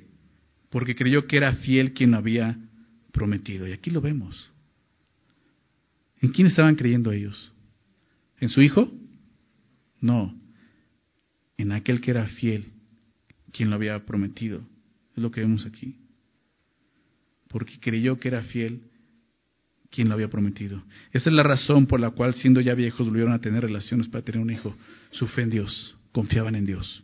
[0.71, 2.59] Porque creyó que era fiel quien lo había
[3.17, 3.67] prometido.
[3.67, 4.51] Y aquí lo vemos.
[6.21, 7.53] ¿En quién estaban creyendo ellos?
[8.39, 8.93] ¿En su hijo?
[10.01, 10.39] No,
[11.57, 12.67] en aquel que era fiel,
[13.53, 14.61] quien lo había prometido.
[15.17, 15.97] Es lo que vemos aquí.
[17.49, 18.83] Porque creyó que era fiel
[19.91, 20.83] quien lo había prometido.
[21.13, 24.25] Esa es la razón por la cual, siendo ya viejos, volvieron a tener relaciones para
[24.25, 24.77] tener un hijo.
[25.11, 27.03] Su fe en Dios, confiaban en Dios.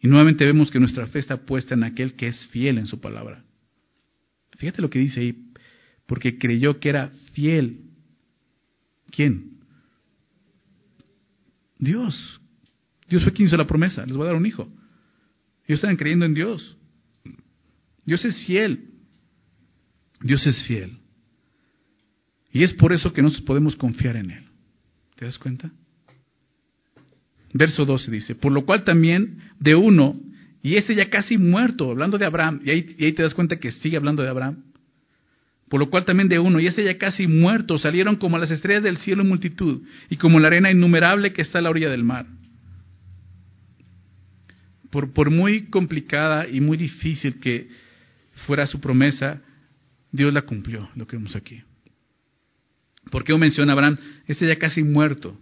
[0.00, 3.00] Y nuevamente vemos que nuestra fe está puesta en aquel que es fiel en su
[3.00, 3.44] palabra.
[4.58, 5.52] Fíjate lo que dice ahí,
[6.06, 7.80] porque creyó que era fiel.
[9.10, 9.60] ¿Quién?
[11.78, 12.40] Dios.
[13.08, 14.68] Dios fue quien hizo la promesa, les voy a dar un hijo.
[15.64, 16.76] Ellos estaban creyendo en Dios.
[18.04, 18.90] Dios es fiel.
[20.20, 20.98] Dios es fiel.
[22.52, 24.44] Y es por eso que nosotros podemos confiar en Él.
[25.14, 25.70] ¿Te das cuenta?
[27.52, 30.20] Verso 12 dice, por lo cual también de uno,
[30.62, 33.96] y ese ya casi muerto, hablando de Abraham, y ahí, te das cuenta que sigue
[33.96, 34.64] hablando de Abraham,
[35.68, 38.82] por lo cual también de uno, y ese ya casi muerto, salieron como las estrellas
[38.82, 42.04] del cielo en multitud, y como la arena innumerable que está a la orilla del
[42.04, 42.26] mar.
[44.90, 47.68] Por, muy complicada y muy difícil que
[48.46, 49.42] fuera su promesa,
[50.10, 51.62] Dios la cumplió, lo que vemos aquí.
[53.10, 53.98] ¿Por qué menciona Abraham?
[54.26, 55.38] Ese ya casi muerto.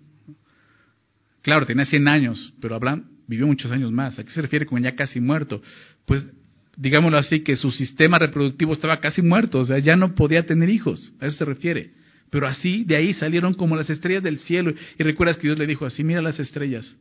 [1.42, 4.18] Claro, tenía 100 años, pero Abraham vivió muchos años más.
[4.18, 5.62] ¿A qué se refiere con ya casi muerto?
[6.04, 6.28] Pues
[6.76, 10.68] digámoslo así, que su sistema reproductivo estaba casi muerto, o sea, ya no podía tener
[10.68, 11.92] hijos, a eso se refiere.
[12.30, 14.72] Pero así, de ahí salieron como las estrellas del cielo.
[14.98, 16.96] Y recuerdas que Dios le dijo así, mira las estrellas.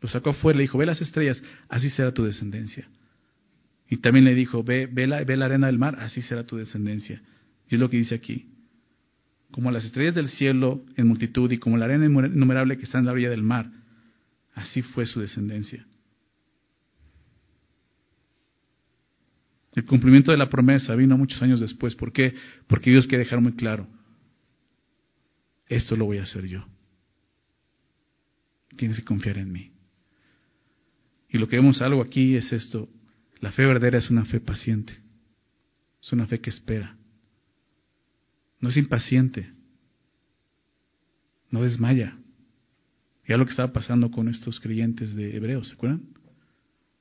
[0.00, 2.88] Lo sacó afuera, le dijo, ve las estrellas, así será tu descendencia.
[3.88, 6.56] Y también le dijo, ve, ve, la, ve la arena del mar, así será tu
[6.56, 7.22] descendencia.
[7.68, 8.46] Y es lo que dice aquí.
[9.52, 13.06] Como las estrellas del cielo en multitud y como la arena innumerable que está en
[13.06, 13.70] la orilla del mar,
[14.56, 15.86] así fue su descendencia.
[19.74, 21.94] El cumplimiento de la promesa vino muchos años después.
[21.94, 22.34] ¿Por qué?
[22.66, 23.86] Porque Dios quiere dejar muy claro,
[25.68, 26.66] esto lo voy a hacer yo.
[28.76, 29.72] Tienes que confiar en mí.
[31.28, 32.88] Y lo que vemos algo aquí es esto.
[33.40, 34.96] La fe verdadera es una fe paciente.
[36.02, 36.96] Es una fe que espera.
[38.60, 39.52] No es impaciente.
[41.50, 42.16] No desmaya.
[43.28, 46.02] Ya lo que estaba pasando con estos creyentes de Hebreos, ¿se acuerdan?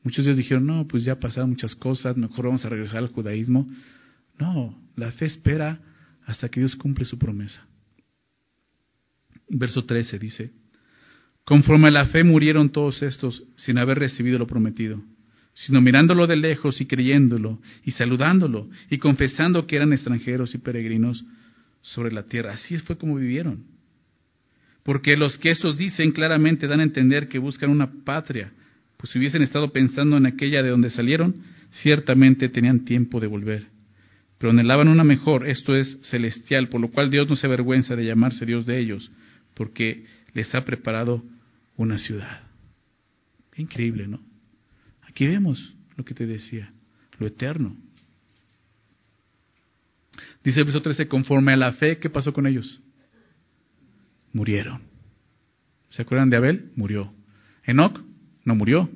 [0.04, 3.68] Muchos dijeron, no, pues ya pasaron muchas cosas, mejor vamos a regresar al judaísmo.
[4.40, 5.80] No, la fe espera
[6.26, 7.66] hasta que Dios cumple su promesa.
[9.50, 10.52] Verso 13 dice,
[11.44, 15.02] Conforme a la fe murieron todos estos sin haber recibido lo prometido,
[15.54, 21.24] sino mirándolo de lejos y creyéndolo y saludándolo y confesando que eran extranjeros y peregrinos
[21.82, 22.54] sobre la tierra.
[22.54, 23.75] Así fue como vivieron.
[24.86, 28.52] Porque los que estos dicen claramente dan a entender que buscan una patria,
[28.98, 31.38] pues si hubiesen estado pensando en aquella de donde salieron,
[31.72, 33.66] ciertamente tenían tiempo de volver.
[34.38, 38.06] Pero anhelaban una mejor, esto es celestial, por lo cual Dios no se avergüenza de
[38.06, 39.12] llamarse Dios de ellos,
[39.56, 41.24] porque les ha preparado
[41.78, 42.44] una ciudad.
[43.58, 44.22] increíble, ¿no?
[45.10, 46.72] Aquí vemos lo que te decía,
[47.18, 47.76] lo eterno.
[50.44, 52.80] Dice el verso 13, conforme a la fe, ¿qué pasó con ellos?
[54.36, 54.82] Murieron.
[55.92, 56.74] ¿Se acuerdan de Abel?
[56.76, 57.14] Murió.
[57.64, 58.02] Enoch
[58.44, 58.90] no murió.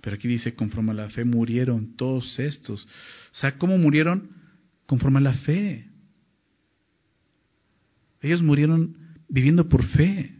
[0.00, 2.84] Pero aquí dice, conforme a la fe murieron todos estos.
[2.84, 4.30] O sea, ¿cómo murieron?
[4.86, 5.88] Conforme a la fe.
[8.22, 8.96] Ellos murieron
[9.28, 10.36] viviendo por fe.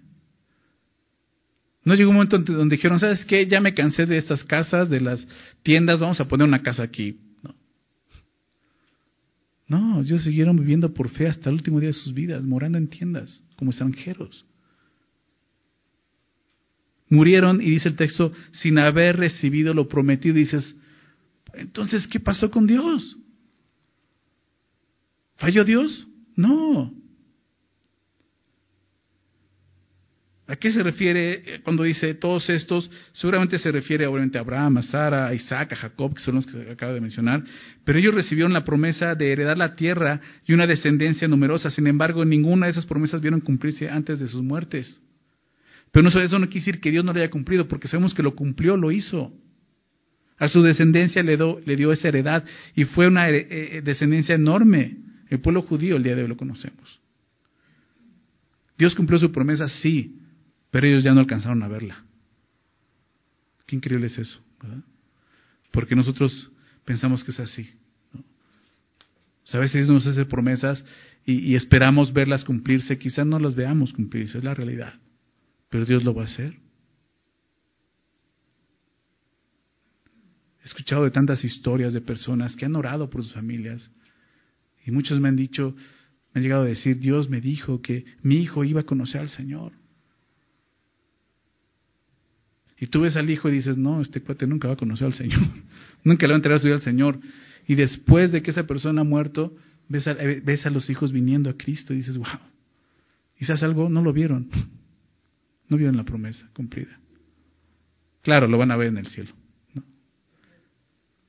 [1.83, 3.45] No llegó un momento donde dijeron, ¿sabes qué?
[3.49, 5.27] Ya me cansé de estas casas, de las
[5.65, 7.19] tiendas, vamos a poner una casa aquí.
[9.69, 12.89] No, ellos siguieron viviendo por fe hasta el último día de sus vidas, morando en
[12.89, 14.47] tiendas, como extranjeros.
[17.11, 20.35] Murieron, y dice el texto, sin haber recibido lo prometido.
[20.35, 20.75] Dices,
[21.53, 23.17] entonces, ¿qué pasó con Dios?
[25.37, 26.07] ¿Falló Dios?
[26.35, 26.93] No.
[30.49, 32.91] ¿A qué se refiere eh, cuando dice todos estos?
[33.13, 36.47] Seguramente se refiere obviamente a Abraham, a Sara, a Isaac, a Jacob, que son los
[36.47, 37.45] que acabo de mencionar.
[37.85, 41.69] Pero ellos recibieron la promesa de heredar la tierra y una descendencia numerosa.
[41.69, 45.03] Sin embargo, ninguna de esas promesas vieron cumplirse antes de sus muertes.
[45.93, 48.23] Pero no, eso no quiere decir que Dios no lo haya cumplido, porque sabemos que
[48.23, 49.31] lo cumplió, lo hizo.
[50.39, 51.37] A su descendencia le,
[51.77, 52.43] dio esa heredad
[52.75, 54.97] y fue una eh, eh, descendencia enorme.
[55.29, 57.01] El pueblo judío el día de hoy lo conocemos.
[58.79, 60.15] Dios cumplió su promesa, sí,
[60.71, 62.05] pero ellos ya no alcanzaron a verla.
[63.67, 64.83] Qué increíble es eso, ¿verdad?
[65.71, 66.51] Porque nosotros
[66.85, 67.71] pensamos que es así.
[69.53, 70.85] a veces nos hace promesas
[71.25, 74.95] y, y, esperamos verlas cumplirse, quizás no las veamos cumplirse, es la realidad.
[75.69, 76.55] Pero Dios lo va a hacer.
[80.63, 83.91] He escuchado de tantas historias de personas que han orado por sus familias
[84.89, 85.75] y muchos me han dicho,
[86.33, 89.29] me han llegado a decir, Dios me dijo que mi hijo iba a conocer al
[89.29, 89.73] Señor.
[92.81, 95.15] Y tú ves al hijo y dices, no, este cuate nunca va a conocer al
[95.15, 95.41] Señor,
[96.05, 97.19] nunca le va a enterar a su vida al Señor.
[97.67, 99.55] Y después de que esa persona ha muerto,
[99.89, 102.27] ves a, ves a los hijos viniendo a Cristo y dices, wow.
[103.37, 104.49] Quizás algo no lo vieron,
[105.69, 106.99] no vieron la promesa cumplida.
[108.23, 109.31] Claro, lo van a ver en el cielo.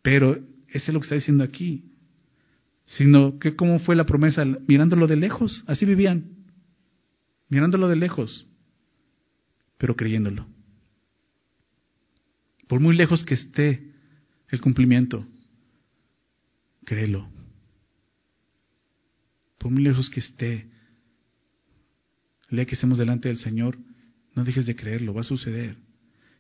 [0.02, 0.38] Pero
[0.70, 1.86] ese es lo que está diciendo aquí.
[2.86, 6.32] Sino que cómo fue la promesa, mirándolo de lejos, así vivían,
[7.48, 8.48] mirándolo de lejos,
[9.78, 10.48] pero creyéndolo
[12.70, 13.82] por muy lejos que esté
[14.50, 15.26] el cumplimiento,
[16.86, 17.28] créelo.
[19.58, 20.68] Por muy lejos que esté,
[22.50, 23.76] el que estemos delante del Señor,
[24.36, 25.78] no dejes de creerlo, va a suceder.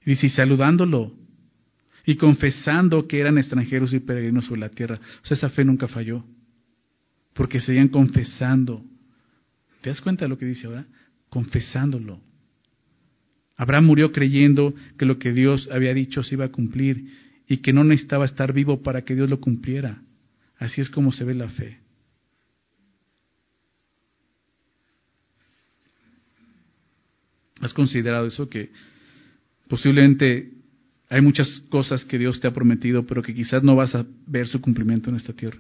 [0.06, 1.16] Y saludándolo
[2.06, 5.00] y confesando que eran extranjeros y peregrinos sobre la tierra.
[5.24, 6.24] O sea, esa fe nunca falló,
[7.34, 8.86] porque seguían confesando.
[9.82, 10.86] ¿Te das cuenta de lo que dice ahora?
[11.30, 12.29] Confesándolo.
[13.60, 17.12] Abraham murió creyendo que lo que Dios había dicho se iba a cumplir
[17.46, 20.02] y que no necesitaba estar vivo para que Dios lo cumpliera.
[20.58, 21.78] Así es como se ve la fe.
[27.60, 28.48] ¿Has considerado eso?
[28.48, 28.72] Que
[29.68, 30.54] posiblemente
[31.10, 34.48] hay muchas cosas que Dios te ha prometido, pero que quizás no vas a ver
[34.48, 35.60] su cumplimiento en esta tierra.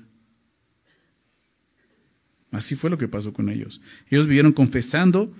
[2.51, 3.81] Así fue lo que pasó con ellos.
[4.09, 5.35] Ellos vivieron confesando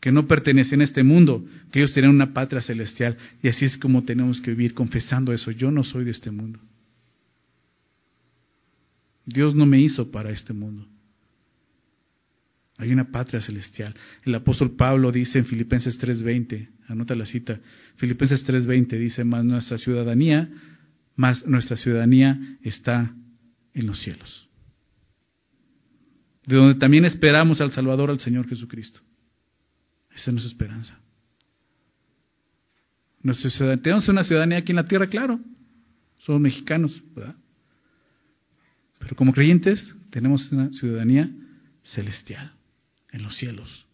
[0.00, 3.16] que no pertenecen a este mundo, que ellos tienen una patria celestial.
[3.42, 5.50] Y así es como tenemos que vivir confesando eso.
[5.50, 6.60] Yo no soy de este mundo.
[9.26, 10.86] Dios no me hizo para este mundo.
[12.78, 13.92] Hay una patria celestial.
[14.24, 17.58] El apóstol Pablo dice en Filipenses 3:20, anota la cita,
[17.96, 20.48] Filipenses 3:20 dice, más nuestra ciudadanía,
[21.16, 23.12] más nuestra ciudadanía está
[23.74, 24.48] en los cielos.
[26.46, 29.00] De donde también esperamos al Salvador, al Señor Jesucristo.
[30.18, 30.98] Esa es nuestra esperanza.
[33.82, 35.38] tenemos una ciudadanía aquí en la tierra, claro.
[36.18, 37.36] Somos mexicanos, ¿verdad?
[38.98, 41.30] Pero como creyentes tenemos una ciudadanía
[41.84, 42.52] celestial,
[43.12, 43.86] en los cielos.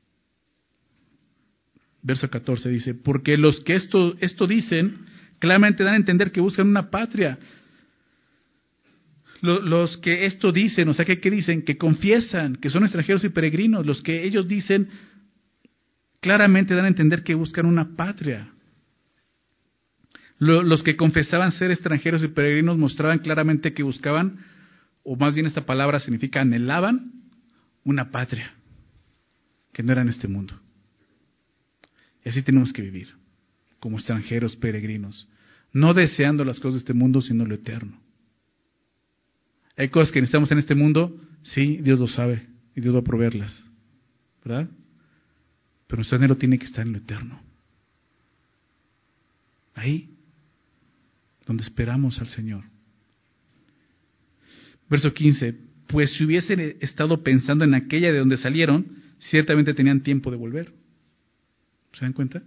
[2.01, 5.05] Verso 14 dice, porque los que esto, esto dicen,
[5.39, 7.39] claramente dan a entender que buscan una patria.
[9.43, 11.67] Los que esto dicen, o sea, que ¿qué dicen?
[11.67, 13.85] Que confiesan que son extranjeros y peregrinos.
[13.85, 14.89] Los que ellos dicen
[16.25, 18.49] claramente dan a entender que buscan una patria.
[20.39, 24.39] Los que confesaban ser extranjeros y peregrinos mostraban claramente que buscaban,
[25.03, 27.13] o más bien esta palabra significa anhelaban,
[27.85, 28.55] una patria,
[29.75, 30.59] que no era en este mundo.
[32.25, 33.09] Y así tenemos que vivir,
[33.79, 35.29] como extranjeros peregrinos,
[35.75, 38.01] no deseando las cosas de este mundo, sino lo eterno.
[39.77, 43.05] Hay cosas que necesitamos en este mundo, sí, Dios lo sabe, y Dios va a
[43.05, 43.63] proveerlas,
[44.43, 44.71] ¿verdad?
[45.95, 47.41] Pero nuestro anhelo tiene que estar en lo eterno.
[49.77, 50.11] Ahí,
[51.47, 52.65] donde esperamos al Señor.
[54.91, 55.55] Verso 15,
[55.87, 60.73] pues si hubiesen estado pensando en aquella de donde salieron, ciertamente tenían tiempo de volver.
[61.93, 62.43] ¿Se dan cuenta?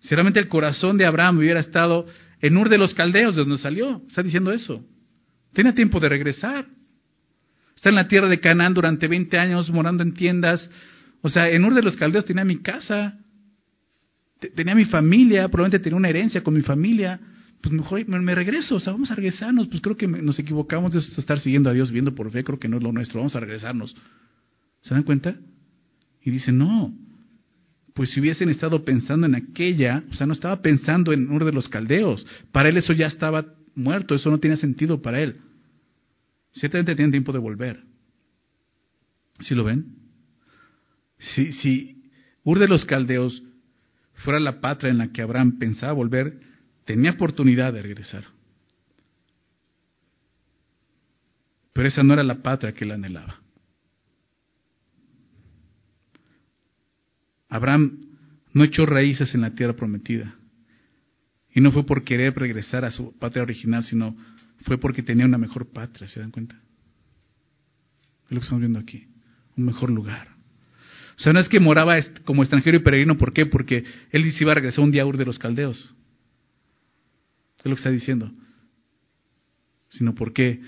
[0.00, 2.04] Ciertamente el corazón de Abraham hubiera estado
[2.42, 4.02] en Ur de los Caldeos, de donde salió.
[4.08, 4.84] Está diciendo eso.
[5.54, 6.66] Tenía tiempo de regresar.
[7.74, 10.68] Está en la tierra de Canaán durante 20 años morando en tiendas.
[11.22, 13.18] O sea, en Ur de los Caldeos tenía mi casa,
[14.54, 17.20] tenía mi familia, probablemente tenía una herencia con mi familia.
[17.60, 19.68] Pues mejor me, regreso, o sea, vamos a regresarnos.
[19.68, 22.68] Pues creo que nos equivocamos de estar siguiendo a Dios, viendo por fe, creo que
[22.68, 23.94] no es lo nuestro, vamos a regresarnos.
[24.80, 25.36] ¿Se dan cuenta?
[26.22, 26.92] Y dice, no,
[27.94, 31.52] pues si hubiesen estado pensando en aquella, o sea, no estaba pensando en Ur de
[31.52, 32.26] los Caldeos.
[32.50, 35.36] Para él eso ya estaba muerto, eso no tiene sentido para él.
[36.50, 37.84] Ciertamente tienen tiempo de volver.
[39.38, 40.01] ¿Sí lo ven?
[41.34, 42.02] Si, si
[42.44, 43.42] Ur de los Caldeos
[44.14, 46.40] fuera la patria en la que Abraham pensaba volver,
[46.84, 48.24] tenía oportunidad de regresar.
[51.72, 53.40] Pero esa no era la patria que él anhelaba.
[57.48, 58.00] Abraham
[58.52, 60.34] no echó raíces en la tierra prometida.
[61.54, 64.16] Y no fue por querer regresar a su patria original, sino
[64.64, 66.58] fue porque tenía una mejor patria, ¿se dan cuenta?
[68.24, 69.06] Es lo que estamos viendo aquí,
[69.56, 70.31] un mejor lugar.
[71.22, 71.94] O sea, no es que moraba
[72.24, 73.46] como extranjero y peregrino, ¿por qué?
[73.46, 75.94] Porque él se iba a regresar un día a Ur de los Caldeos.
[77.58, 78.32] Es lo que está diciendo.
[79.88, 80.60] Sino porque,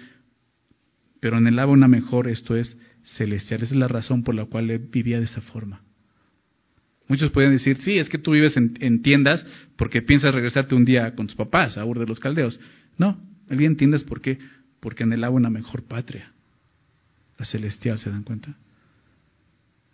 [1.19, 3.65] pero anhelaba una mejor, esto es celestial.
[3.65, 5.83] Esa es la razón por la cual él vivía de esa forma.
[7.09, 9.45] Muchos pueden decir, sí, es que tú vives en, tiendas
[9.75, 12.61] porque piensas regresarte un día con tus papás a Ur de los Caldeos.
[12.97, 14.39] No, el bien entiendes por qué.
[14.79, 16.33] Porque anhelaba una mejor patria,
[17.41, 18.57] la celestial, ¿se dan cuenta?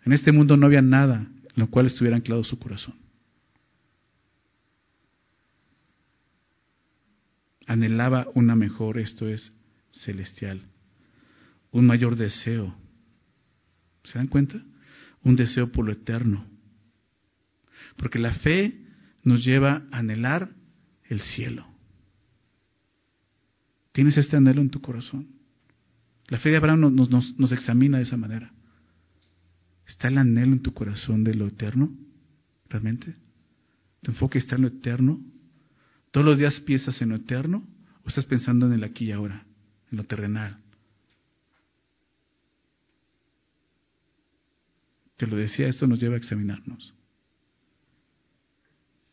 [0.03, 2.95] En este mundo no había nada en lo cual estuviera anclado su corazón.
[7.67, 9.53] Anhelaba una mejor, esto es
[9.91, 10.61] celestial,
[11.71, 12.75] un mayor deseo.
[14.03, 14.61] ¿Se dan cuenta?
[15.23, 16.45] Un deseo por lo eterno.
[17.97, 18.81] Porque la fe
[19.23, 20.49] nos lleva a anhelar
[21.05, 21.67] el cielo.
[23.91, 25.27] ¿Tienes este anhelo en tu corazón?
[26.27, 28.53] La fe de Abraham nos, nos, examina de esa manera.
[29.91, 31.91] ¿Está el anhelo en tu corazón de lo eterno?
[32.69, 33.13] ¿Realmente?
[34.01, 35.19] ¿Tu enfoque está en lo eterno?
[36.11, 37.67] ¿Todos los días piensas en lo eterno?
[38.05, 39.45] ¿O estás pensando en el aquí y ahora,
[39.91, 40.57] en lo terrenal?
[45.17, 46.93] Te lo decía, esto nos lleva a examinarnos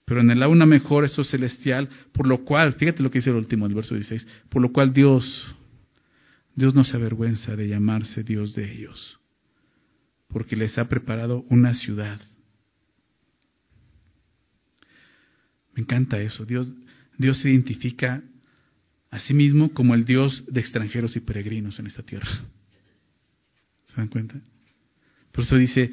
[0.08, 3.36] pero en el una mejor, eso celestial, por lo cual, fíjate lo que dice el
[3.36, 5.54] último, el verso 16, por lo cual Dios,
[6.54, 9.20] Dios no se avergüenza de llamarse Dios de ellos,
[10.28, 12.20] porque les ha preparado una ciudad.
[15.74, 16.72] Me encanta eso, Dios,
[17.16, 18.22] Dios se identifica
[19.10, 22.28] a sí mismo como el Dios de extranjeros y peregrinos en esta tierra.
[23.86, 24.40] ¿Se dan cuenta?
[25.32, 25.92] Por eso dice,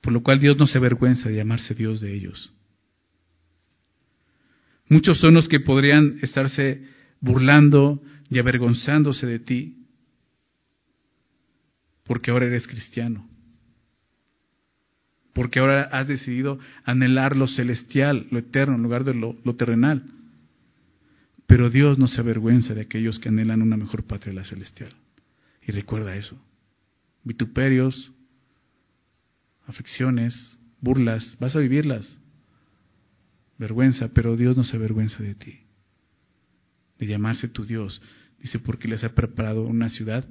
[0.00, 2.52] por lo cual Dios no se avergüenza de llamarse Dios de ellos
[4.92, 6.86] Muchos son los que podrían estarse
[7.18, 9.86] burlando y avergonzándose de ti
[12.04, 13.26] porque ahora eres cristiano.
[15.32, 20.04] Porque ahora has decidido anhelar lo celestial, lo eterno, en lugar de lo, terrenal.
[21.46, 24.90] Pero Dios no se avergüenza de aquellos que anhelan una mejor patria, la celestial.
[25.66, 26.38] Y recuerda eso.
[27.24, 28.12] Vituperios,
[29.66, 32.18] aflicciones, burlas, vas a vivirlas
[33.62, 35.60] vergüenza, pero Dios no se avergüenza de ti,
[36.98, 38.02] de llamarse tu Dios.
[38.40, 40.28] Dice, porque les ha preparado una ciudad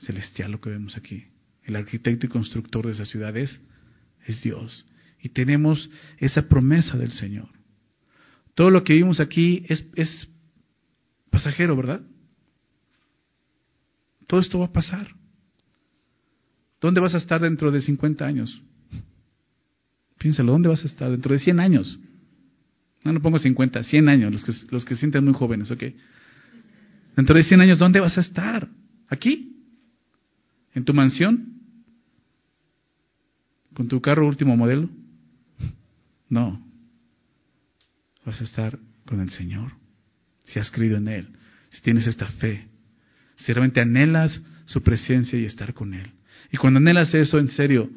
[0.00, 1.26] celestial, lo que vemos aquí.
[1.62, 3.60] El arquitecto y constructor de esa ciudad es,
[4.28, 4.86] es Dios.
[5.20, 7.48] Y tenemos esa promesa del Señor.
[8.54, 10.28] Todo lo que vimos aquí es,
[11.30, 12.00] pasajero, ¿verdad?
[14.26, 15.08] Todo esto va a pasar.
[16.80, 18.62] ¿Dónde vas a estar dentro de 50 años?
[20.18, 21.98] Piénsalo, ¿dónde vas a estar dentro de 100 años?
[23.04, 25.84] No, no pongo 50, 100 años, los que, los que sienten muy jóvenes, ¿ok?
[27.16, 28.68] Dentro de 100 años, ¿dónde vas a estar?
[29.08, 29.56] ¿Aquí?
[30.74, 31.57] ¿En tu mansión?
[33.78, 34.90] ¿Con tu carro último modelo?
[36.28, 36.60] No.
[38.26, 38.76] Vas a estar
[39.06, 39.70] con el Señor.
[40.46, 41.28] Si has creído en Él,
[41.70, 42.66] si tienes esta fe,
[43.36, 46.10] si realmente anhelas su presencia y estar con Él.
[46.50, 47.88] Y cuando anhelas eso, en serio,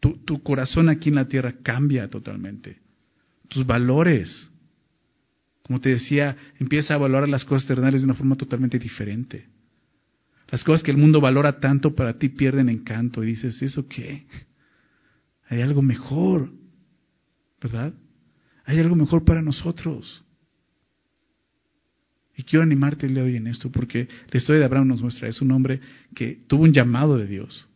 [0.00, 2.80] tu, corazón aquí en la tierra cambia totalmente.
[3.46, 4.50] Tus valores,
[5.62, 9.46] como te decía, empieza a valorar las cosas terrenales de una forma totalmente diferente.
[10.50, 14.26] Las cosas que el mundo valora tanto para ti pierden encanto y dices, ¿eso qué?
[15.48, 16.52] Hay algo mejor,
[17.60, 17.94] ¿verdad?
[18.64, 20.24] Hay algo mejor para nosotros.
[22.36, 25.02] Y quiero animarte el día de hoy en esto, porque la historia de Abraham nos
[25.02, 25.80] muestra, es un hombre
[26.14, 27.66] que tuvo un llamado de Dios.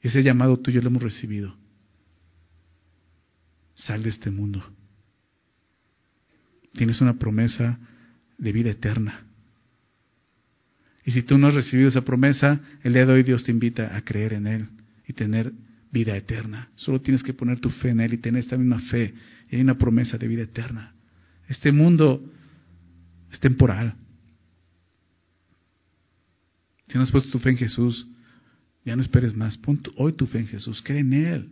[0.00, 1.54] Ese llamado tuyo lo hemos recibido.
[3.74, 4.64] Sal de este mundo.
[6.72, 7.78] Tienes una promesa
[8.36, 9.24] de vida eterna.
[11.04, 13.94] Y si tú no has recibido esa promesa, el día de hoy Dios te invita
[13.96, 14.68] a creer en Él
[15.06, 15.52] y tener
[15.94, 16.68] vida eterna.
[16.74, 19.14] Solo tienes que poner tu fe en Él y tener esta misma fe.
[19.48, 20.92] Y hay una promesa de vida eterna.
[21.48, 22.22] Este mundo
[23.30, 23.94] es temporal.
[26.88, 28.06] Si no has puesto tu fe en Jesús,
[28.84, 29.56] ya no esperes más.
[29.56, 31.48] Pon hoy tu fe en Jesús, cree en Él.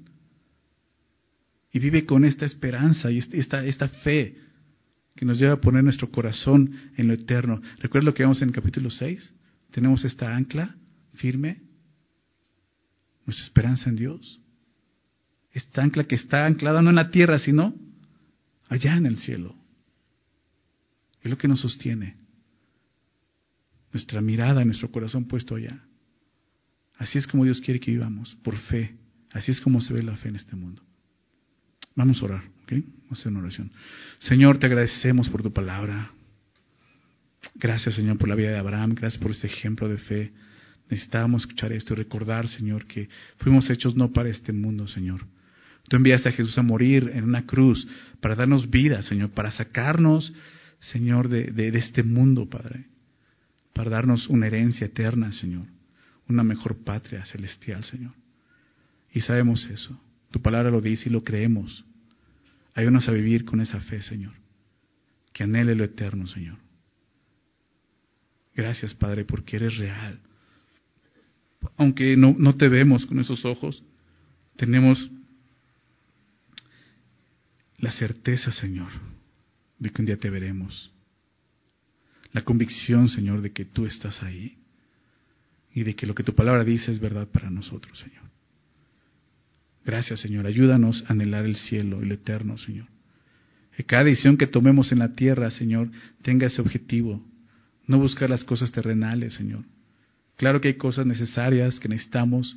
[1.72, 4.36] Y vive con esta esperanza y esta, esta fe
[5.14, 7.62] que nos lleva a poner nuestro corazón en lo eterno.
[7.78, 9.32] ¿Recuerda lo que vemos en el capítulo 6?
[9.70, 10.74] Tenemos esta ancla
[11.14, 11.62] firme,
[13.26, 14.40] nuestra esperanza en Dios.
[15.52, 17.74] Esta ancla que está anclada no en la tierra, sino
[18.68, 19.54] allá en el cielo.
[21.22, 22.16] Es lo que nos sostiene.
[23.92, 25.84] Nuestra mirada, nuestro corazón puesto allá.
[26.96, 28.96] Así es como Dios quiere que vivamos, por fe.
[29.32, 30.82] Así es como se ve la fe en este mundo.
[31.94, 32.72] Vamos a orar, ¿ok?
[32.72, 33.70] Vamos a hacer una oración.
[34.20, 36.12] Señor, te agradecemos por tu palabra.
[37.54, 38.94] Gracias, Señor, por la vida de Abraham.
[38.94, 40.32] Gracias por este ejemplo de fe.
[40.92, 45.24] Necesitábamos escuchar esto y recordar, Señor, que fuimos hechos no para este mundo, Señor.
[45.88, 47.88] Tú enviaste a Jesús a morir en una cruz
[48.20, 50.34] para darnos vida, Señor, para sacarnos
[50.82, 52.84] Señor, de, de, este mundo, Padre,
[53.72, 55.64] para darnos una herencia eterna, Señor,
[56.28, 58.12] una mejor patria celestial, Señor.
[59.12, 59.98] Y sabemos eso.
[60.30, 61.86] Tu palabra lo dice y lo creemos.
[62.74, 64.34] Ayúdanos a vivir con esa fe, Señor,
[65.32, 66.58] que anhele lo eterno, Señor.
[68.54, 70.20] Gracias, Padre, porque eres real.
[71.76, 73.82] Aunque no, no te vemos con esos ojos,
[74.56, 75.10] tenemos
[77.78, 78.90] la certeza, Señor,
[79.78, 80.92] de que un día te veremos.
[82.32, 84.56] La convicción, Señor, de que tú estás ahí
[85.74, 88.22] y de que lo que tu palabra dice es verdad para nosotros, Señor.
[89.84, 90.46] Gracias, Señor.
[90.46, 92.86] Ayúdanos a anhelar el cielo, el eterno, Señor.
[93.76, 95.90] Que cada decisión que tomemos en la tierra, Señor,
[96.22, 97.24] tenga ese objetivo.
[97.86, 99.64] No buscar las cosas terrenales, Señor.
[100.36, 102.56] Claro que hay cosas necesarias que necesitamos,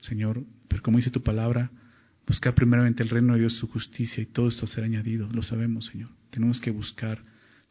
[0.00, 1.70] Señor, pero como dice tu palabra,
[2.30, 5.28] Buscar primeramente el reino de Dios, su justicia, y todo esto será añadido.
[5.32, 6.10] Lo sabemos, Señor.
[6.30, 7.20] Tenemos que buscar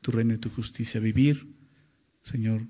[0.02, 1.00] tu reino y tu justicia.
[1.00, 1.48] Vivir,
[2.24, 2.64] Señor,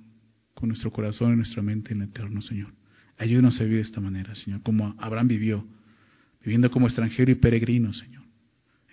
[0.53, 2.74] con nuestro corazón y nuestra mente en el eterno, Señor.
[3.17, 5.67] Ayúdanos a vivir de esta manera, Señor, como Abraham vivió,
[6.43, 8.22] viviendo como extranjero y peregrino, Señor.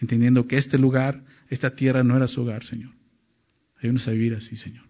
[0.01, 2.93] Entendiendo que este lugar, esta tierra no era su hogar, Señor.
[3.77, 4.87] Ayúdanos a vivir así, Señor.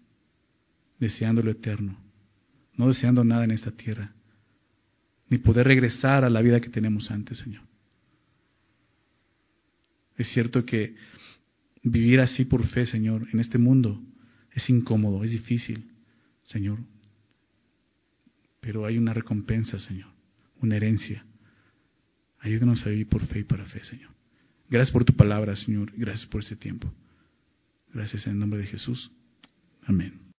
[0.97, 1.99] Deseando lo eterno.
[2.77, 4.13] No deseando nada en esta tierra.
[5.29, 7.63] Ni poder regresar a la vida que tenemos antes, Señor.
[10.17, 10.95] Es cierto que
[11.83, 14.01] vivir así por fe, Señor, en este mundo
[14.51, 15.91] es incómodo, es difícil,
[16.43, 16.79] Señor.
[18.59, 20.09] Pero hay una recompensa, Señor,
[20.61, 21.23] una herencia.
[22.39, 24.09] Ayúdanos a vivir por fe y para fe, Señor.
[24.69, 25.91] Gracias por tu palabra, Señor.
[25.95, 26.91] Gracias por este tiempo.
[27.93, 29.11] Gracias en el nombre de Jesús.
[29.83, 30.26] Amén.